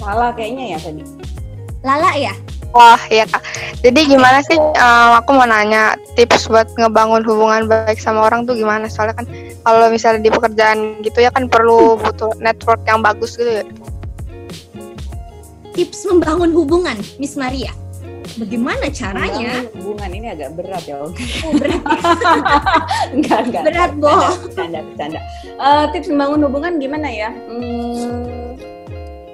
[0.00, 1.04] Salah kayaknya ya tadi.
[1.84, 2.32] Lala ya?
[2.74, 3.38] Wah, iya kak.
[3.86, 4.58] Jadi gimana sih?
[4.58, 8.90] eh, aku mau nanya tips buat ngebangun hubungan baik sama orang tuh gimana?
[8.90, 9.26] Soalnya kan
[9.62, 13.64] kalau misalnya di pekerjaan gitu ya kan perlu butuh network yang bagus gitu ya.
[15.74, 17.70] Tips membangun hubungan, Miss Maria.
[18.34, 19.62] Bagaimana caranya?
[19.62, 20.96] Membangun hubungan ini agak berat ya.
[20.98, 21.10] Oh,
[21.54, 21.82] berat.
[23.14, 23.62] enggak, enggak.
[23.70, 24.10] Berat, Bo.
[24.10, 25.20] Bercanda, bercanda, bercanda.
[25.46, 27.30] Eh, tips membangun hubungan gimana ya?
[27.30, 28.58] Hmm,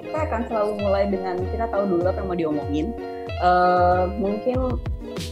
[0.05, 2.87] kita akan selalu mulai dengan kita tahu dulu apa yang mau diomongin.
[3.41, 4.77] Eh, mungkin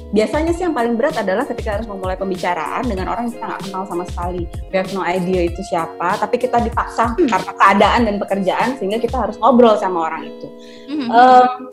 [0.10, 3.62] biasanya sih yang paling berat adalah ketika harus memulai pembicaraan dengan orang yang kita nggak
[3.70, 4.50] kenal sama sekali.
[4.74, 9.30] We have no idea itu siapa, tapi kita dipaksa karena keadaan dan pekerjaan sehingga kita
[9.30, 10.48] harus ngobrol sama orang itu.
[10.90, 11.70] Em,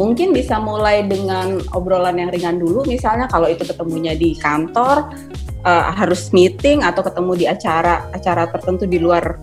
[0.00, 5.12] mungkin bisa mulai dengan obrolan yang ringan dulu, misalnya kalau itu ketemunya di kantor
[5.60, 9.36] eh, harus meeting atau ketemu di acara acara tertentu di luar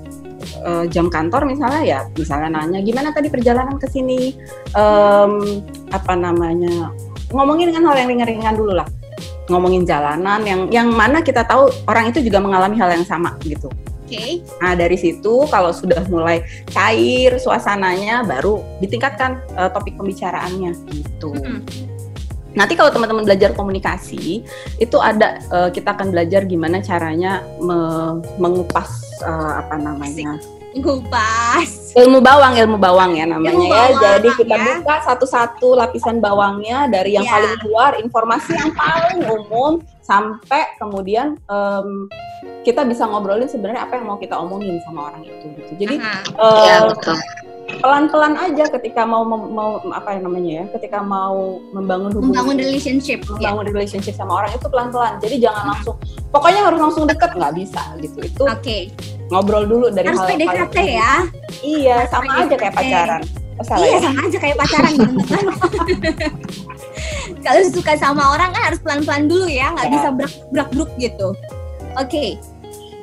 [0.66, 4.34] eh, jam kantor misalnya ya, misalnya nanya gimana tadi perjalanan ke sini,
[4.74, 5.62] Em,
[5.92, 6.92] apa namanya
[7.32, 8.88] ngomongin dengan hal yang ringan-ringan dulu lah,
[9.52, 13.68] ngomongin jalanan yang yang mana kita tahu orang itu juga mengalami hal yang sama gitu.
[14.08, 14.40] Oke.
[14.64, 16.40] Nah dari situ kalau sudah mulai
[16.72, 21.36] cair suasananya baru ditingkatkan eh, topik pembicaraannya gitu.
[22.56, 24.48] Nanti kalau teman-teman belajar komunikasi
[24.80, 30.40] itu ada eh, kita akan belajar gimana caranya me- mengupas eh, apa namanya
[30.78, 31.87] Ngupas.
[31.98, 33.74] Ilmu bawang ilmu bawang ya namanya Ilmu ya.
[33.74, 34.64] bawang, Jadi kita ya.
[34.76, 37.34] buka satu-satu lapisan bawangnya dari yang Ya.
[37.34, 42.06] paling luar informasi yang paling umum sampai kemudian em,
[42.62, 45.72] kita bisa ngobrolin sebenarnya apa yang mau kita omongin sama orang itu gitu.
[45.78, 47.18] Jadi Iya, betul.
[47.78, 51.36] pelan-pelan aja ketika mau mau apa yang namanya ya ketika mau
[51.70, 53.20] membangun hubungan Membangun relationship.
[53.22, 53.52] ya.
[53.52, 55.96] membangun relationship sama orang itu pelan-pelan jadi jangan langsung
[56.30, 58.78] pokoknya harus langsung deket nggak bisa gitu itu Oke.
[59.28, 61.14] ngobrol dulu dari Harus hal PDKT ya.
[61.60, 63.24] iya sama aja kayak pacaran
[63.78, 64.00] iya ya?
[64.06, 64.94] sama aja kayak pacaran.
[67.42, 69.94] Kalau suka sama orang kan harus pelan-pelan dulu ya, nggak Ya.
[69.94, 70.08] bisa
[70.54, 71.28] brak-brak gitu.
[71.98, 72.38] Oke.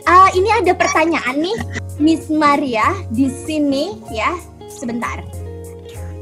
[0.05, 1.59] Ah, ini ada pertanyaan nih,
[1.99, 4.37] Miss Maria di sini ya.
[4.69, 5.25] Sebentar.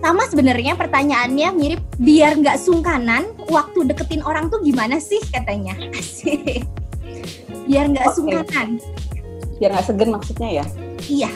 [0.00, 5.76] Sama sebenarnya pertanyaannya mirip biar nggak sungkanan waktu deketin orang tuh gimana sih katanya.
[5.98, 6.64] Asik.
[7.68, 8.16] Biar nggak Oke.
[8.16, 8.68] sungkanan.
[9.60, 10.64] biar nggak segan maksudnya ya
[11.06, 11.30] Iya.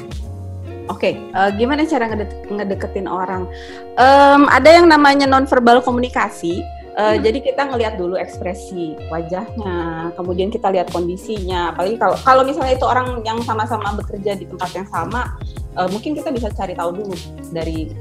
[0.86, 3.50] Oke, eh, gimana cara ngede- ngedeketin orang?
[3.98, 6.62] Em, ada yang namanya nonverbal komunikasi.
[6.96, 11.76] Eh, Jadi kita ngelihat dulu ekspresi wajahnya, kemudian kita lihat kondisinya.
[11.76, 15.36] Apalagi kalau kalau misalnya itu orang yang sama-sama bekerja di tempat yang sama,
[15.76, 17.12] eh, mungkin kita bisa cari tahu dulu
[17.52, 17.92] dari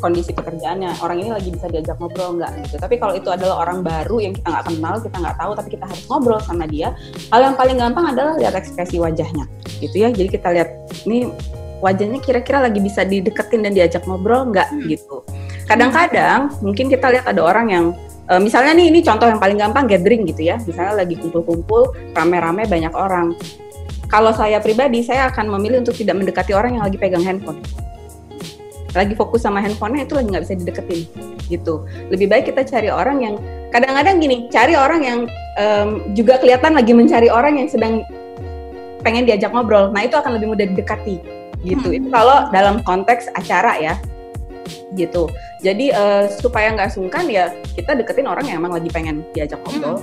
[0.00, 1.04] kondisi pekerjaannya.
[1.04, 2.76] Orang ini lagi bisa diajak ngobrol nggak gitu.
[2.80, 5.84] Tapi kalau itu adalah orang baru yang kita nggak kenal, kita nggak tahu, tapi kita
[5.84, 6.88] harus ngobrol sama dia.
[7.28, 9.44] Hal yang paling gampang adalah lihat ekspresi wajahnya,
[9.84, 10.08] gitu ya.
[10.08, 10.68] Jadi kita lihat
[11.04, 11.28] ini
[11.84, 15.20] wajahnya kira-kira lagi bisa dideketin dan diajak ngobrol nggak gitu.
[15.68, 17.84] Kadang-kadang mungkin kita lihat ada orang yang
[18.32, 20.56] eh, misalnya nih ini contoh yang paling gampang gathering gitu ya.
[20.64, 23.36] Misalnya lagi kumpul-kumpul rame-rame banyak orang.
[24.08, 27.60] Kalau saya pribadi saya akan memilih untuk tidak mendekati orang yang lagi pegang handphone.
[28.94, 31.00] Lagi fokus sama handphonenya itu lagi nggak bisa dideketin
[31.52, 31.84] gitu.
[32.08, 33.34] Lebih baik kita cari orang yang
[33.74, 35.18] kadang-kadang gini, cari orang yang
[35.58, 38.06] em, juga kelihatan lagi mencari orang yang sedang
[39.02, 39.90] pengen diajak ngobrol.
[39.90, 41.33] Nah itu akan lebih mudah didekati
[41.64, 41.88] gitu.
[41.90, 43.96] Itu kalau dalam konteks acara ya.
[44.94, 45.28] gitu.
[45.60, 50.00] Jadi eh, supaya nggak sungkan ya kita deketin orang yang emang lagi pengen diajak ngobrol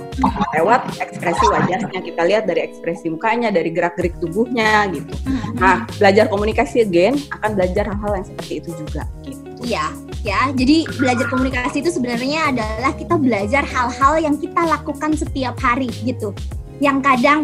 [0.58, 1.98] lewat ekspresi wajahnya.
[2.02, 5.12] Kita lihat dari ekspresi mukanya, dari gerak-gerik tubuhnya gitu.
[5.56, 9.40] Nah, belajar komunikasi again akan belajar hal-hal yang seperti itu juga gitu.
[9.62, 9.86] Iya,
[10.26, 10.40] ya.
[10.50, 16.34] Jadi belajar komunikasi itu sebenarnya adalah kita belajar hal-hal yang kita lakukan setiap hari gitu.
[16.82, 17.40] Yang kadang,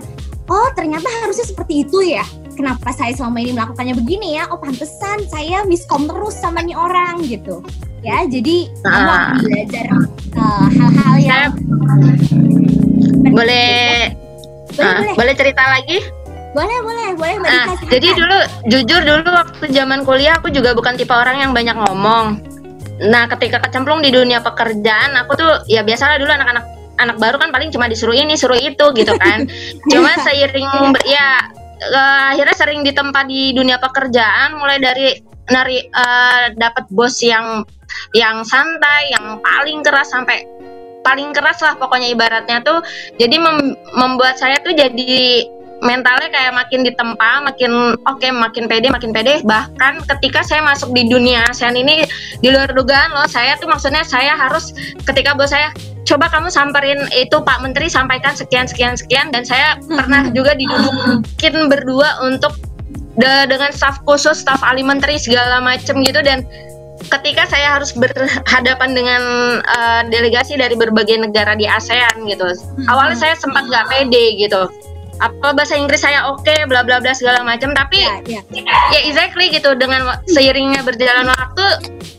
[0.51, 2.27] oh ternyata harusnya seperti itu ya.
[2.59, 4.51] Kenapa saya selama ini melakukannya begini ya?
[4.51, 7.63] Oh pantesan saya miskom terus sama nih orang gitu.
[8.03, 9.31] Ya, jadi Ah.
[9.31, 9.87] akan belajar
[10.35, 12.15] uh, hal-hal yang boleh
[13.29, 13.91] Boleh,
[14.75, 15.15] Ah, boleh.
[15.15, 15.99] boleh cerita lagi
[16.49, 17.91] boleh, boleh, boleh Mbak Ah, Dika, silakan.
[17.95, 22.43] jadi dulu jujur dulu waktu zaman kuliah aku juga bukan tipe orang yang banyak ngomong.
[22.99, 26.65] Nah, ketika kecemplung di dunia pekerjaan, aku tuh ya biasalah dulu anak-anak
[26.99, 29.47] anak baru kan paling cuma disuruh ini, suruh itu gitu kan.
[29.93, 30.67] cuma seiring
[31.07, 31.47] ya
[31.79, 35.19] eh, akhirnya sering ditempa di dunia pekerjaan mulai dari
[35.49, 37.65] nari eh, dapat bos yang
[38.13, 40.45] yang santai, yang paling keras sampai
[41.01, 42.85] paling keras lah pokoknya ibaratnya tuh.
[43.17, 45.49] Jadi mem- membuat saya tuh jadi
[45.79, 49.41] mentalnya kayak makin ditempa, makin oke, makin pede, makin pede.
[49.47, 52.03] Bahkan ketika saya masuk di dunia ASEAN ini
[52.43, 54.75] di luar dugaan loh, saya tuh maksudnya saya harus
[55.07, 55.71] ketika bos saya
[56.05, 61.69] coba kamu samperin itu Pak Menteri sampaikan sekian sekian sekian dan saya pernah juga didudukin
[61.69, 62.57] berdua untuk
[63.21, 66.43] de- dengan staf khusus, staf ahli menteri segala macem gitu dan
[67.09, 69.23] ketika saya harus berhadapan dengan
[69.63, 72.47] eh, delegasi dari berbagai negara di ASEAN gitu.
[72.91, 74.67] Awalnya saya sempat nggak pede gitu.
[75.19, 79.01] Apa bahasa Inggris saya oke, bla bla bla segala macam, tapi ya, ya.
[79.03, 81.67] exactly gitu dengan seiringnya berjalan waktu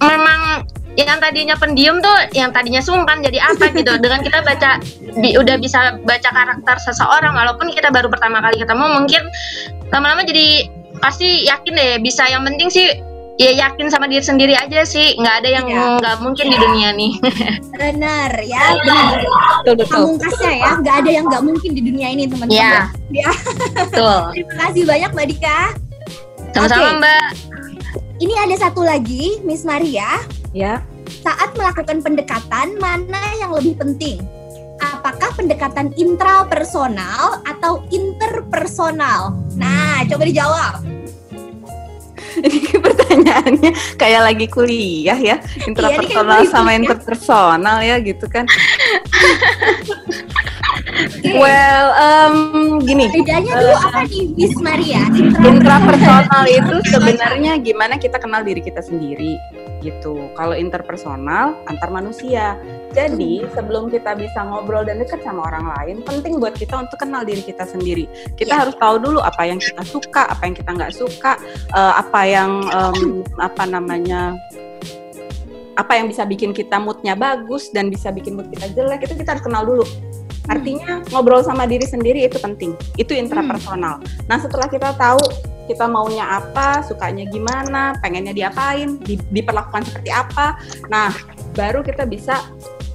[0.03, 0.67] memang
[0.99, 3.95] yang tadinya pendiam tuh yang tadinya sungkan jadi apa gitu.
[4.03, 8.85] Dengan kita baca di, udah bisa baca karakter seseorang walaupun kita baru pertama kali ketemu
[8.99, 9.21] mungkin
[9.95, 10.67] lama-lama jadi
[10.99, 12.27] pasti yakin deh bisa.
[12.27, 12.87] Yang penting sih
[13.39, 15.65] ya yakin sama diri sendiri aja sih nggak ada yang
[16.03, 17.11] nggak mungkin di dunia nih
[17.79, 19.23] Benar ya, benar.
[19.87, 22.59] Pamungkasnya ya, nggak ada yang nggak mungkin di dunia ini teman-teman.
[22.59, 22.91] Iya.
[23.07, 23.31] Ya.
[23.71, 24.19] Betul.
[24.35, 25.59] Terima kasih banyak Mbak Dika.
[26.51, 26.97] Sama-sama, Oke.
[26.99, 27.27] Mbak.
[28.19, 30.19] Ini ada satu lagi, Miss Maria.
[30.51, 30.83] Ya.
[31.23, 34.19] Saat melakukan pendekatan, mana yang lebih penting?
[34.83, 39.39] Apakah pendekatan intrapersonal atau interpersonal?
[39.55, 40.73] Nah, coba dijawab.
[43.09, 48.45] Pertanyaannya kayak lagi kuliah ya, intrapersonal lagi sama interpersonal ya gitu kan.
[51.41, 53.09] well, um, gini.
[53.09, 55.01] Bedanya dulu eh, apa nih, Miss Maria?
[55.41, 59.41] intrapersonal itu sebenarnya gimana kita kenal diri kita sendiri
[59.79, 60.31] gitu.
[60.35, 62.55] Kalau interpersonal antar manusia.
[62.89, 67.21] Jadi sebelum kita bisa ngobrol dan dekat sama orang lain, penting buat kita untuk kenal
[67.21, 68.09] diri kita sendiri.
[68.33, 71.37] Kita harus tahu dulu apa yang kita suka, apa yang kita nggak suka,
[71.73, 74.33] eh, apa yang em, apa namanya
[75.79, 79.39] apa yang bisa bikin kita moodnya bagus dan bisa bikin mood kita jelek itu kita
[79.39, 79.87] harus kenal dulu.
[80.49, 82.73] Artinya ngobrol sama diri sendiri itu penting.
[82.97, 84.01] Itu intrapersonal.
[84.25, 85.21] Nah setelah kita tahu
[85.69, 90.57] kita maunya apa, sukanya gimana, pengennya diapain, di- diperlakukan seperti apa,
[90.89, 91.13] nah
[91.53, 92.41] baru kita bisa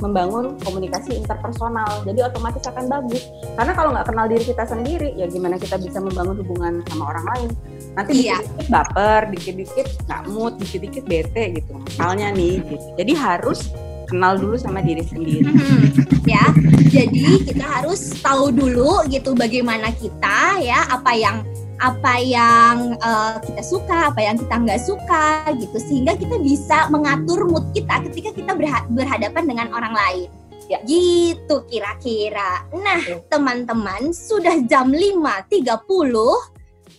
[0.02, 2.02] membangun komunikasi interpersonal.
[2.02, 3.22] Jadi otomatis akan bagus.
[3.54, 7.26] Karena kalau nggak kenal diri kita sendiri, ya gimana kita bisa membangun hubungan sama orang
[7.30, 7.48] lain?
[7.94, 8.42] Nanti Iya.
[8.42, 11.72] dikit-dikit baper, dikit-dikit nggak mood, dikit-dikit bete gitu.
[11.78, 12.74] Misalnya nih, gitu.
[12.98, 13.70] jadi harus
[14.06, 15.50] kenal dulu sama diri sendiri.
[16.32, 16.44] ya.
[16.94, 21.42] Jadi kita harus tahu dulu gitu bagaimana kita ya, apa yang
[21.82, 27.50] apa yang eh, kita suka, apa yang kita nggak suka gitu sehingga kita bisa mengatur
[27.50, 30.28] mood kita ketika kita berha- berhadapan dengan orang lain.
[30.70, 30.80] Ya.
[30.88, 32.64] Gitu kira-kira.
[32.72, 35.60] Nah, teman-teman, sudah jam 5.30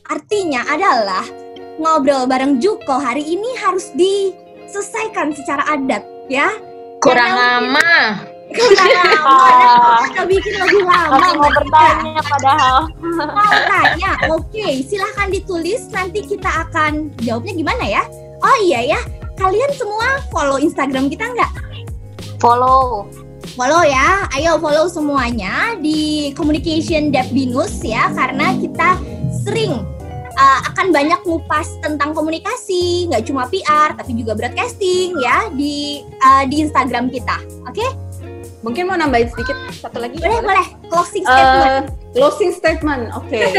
[0.06, 1.26] artinya adalah
[1.82, 6.50] ngobrol bareng Juko hari ini harus diselesaikan secara adat ya.
[7.06, 7.92] Kurang Karena- lama.
[8.56, 9.38] Kurang lama.
[10.10, 11.14] Kita bikin lebih lama.
[11.22, 12.78] Masih mau bertanya padahal.
[12.98, 14.12] Mau tanya?
[14.34, 15.86] Oke, silahkan ditulis.
[15.94, 18.04] Nanti kita akan jawabnya gimana ya?
[18.42, 19.02] Oh iya ya,
[19.38, 21.52] kalian semua follow Instagram kita nggak?
[22.42, 23.06] Follow.
[23.56, 29.00] Follow ya, ayo follow semuanya di Communication Dep Binus ya, karena kita
[29.46, 29.80] sering
[30.36, 36.44] uh, akan banyak ngupas tentang komunikasi, nggak cuma PR tapi juga broadcasting ya di uh,
[36.46, 37.40] di Instagram kita.
[37.66, 37.84] Oke?
[38.62, 40.18] Mungkin mau nambahin sedikit satu lagi?
[40.18, 40.68] Boleh, boleh.
[40.90, 41.86] Closing Eh, statement.
[42.18, 43.40] closing statement, oke.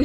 [0.00, 0.04] Hmm,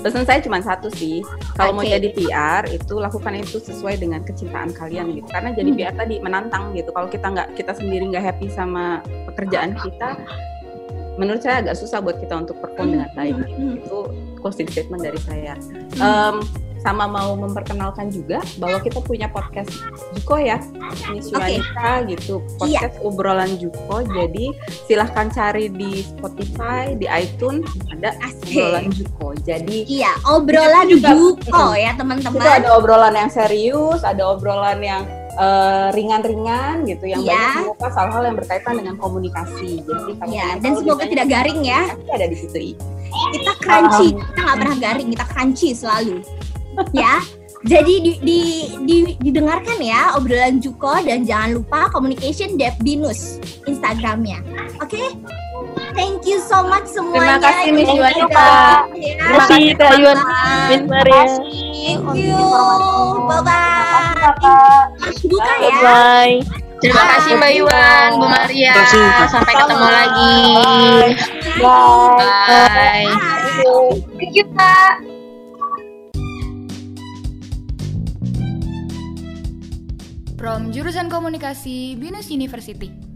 [0.00, 1.20] pesan saya cuma satu sih.
[1.52, 1.92] Kalau mau Oke.
[1.92, 5.28] jadi PR itu lakukan itu sesuai dengan kecintaan kalian gitu.
[5.28, 5.78] Karena jadi Hmm.
[5.80, 6.92] PR tadi menantang gitu.
[6.92, 10.16] Kalau kita nggak kita sendiri nggak happy sama pekerjaan kita,
[11.16, 13.32] menurut saya agak susah buat kita untuk perform dengan baik.
[13.38, 13.80] Gitu.
[13.80, 13.98] Itu
[14.44, 15.56] closing statement dari saya.
[15.96, 16.44] Em,
[16.78, 19.72] sama mau memperkenalkan juga bahwa kita punya podcast
[20.12, 20.60] Juko ya,
[21.08, 21.56] Miss Oke.
[21.56, 24.04] Yuanita gitu, podcast obrolan Juko.
[24.04, 24.52] Jadi
[24.84, 28.12] silahkan cari di Spotify, di iTunes ada
[28.44, 29.32] obrolan Juko.
[29.40, 32.36] Jadi Iya, obrolan juga- Juko ya teman-teman.
[32.36, 37.34] itu ada obrolan yang serius, ada obrolan yang eh, ringan-ringan gitu, yang Iya.
[37.34, 39.70] banyak mengupas hal-hal yang berkaitan dengan komunikasi.
[39.80, 41.80] Jadi kalau Ya, kalian dan semoga tidak garing ya.
[42.08, 42.58] ada di situ.
[43.32, 46.16] Kita crunchy, Um, kita nggak pernah garing, kita crunchy selalu.
[46.92, 47.18] ya.
[47.64, 48.38] Jadi di, di,
[48.84, 54.44] di- didengarkan ya obrolan Juko dan jangan lupa communication Dev Binus Instagramnya.
[54.78, 55.16] Oke?
[55.94, 57.38] Thank you so much semuanya.
[57.38, 58.50] kasih, Miss Yuanita.
[58.90, 60.18] Terima kasih, Kak Yuan.
[60.68, 61.24] Miss Maria.
[61.24, 62.38] Thank you.
[63.30, 64.34] Bye bye.
[65.22, 65.76] Buka ya.
[65.80, 66.36] Bye.
[66.82, 68.74] Terima kasih Mbak Yuan, Bu Maria.
[68.74, 69.24] Terima.
[69.30, 70.36] Sampai ketemu lagi.
[71.62, 73.08] Bye.
[74.18, 74.94] Thank you, Kak.
[80.36, 83.13] From jurusan komunikasi Binus University.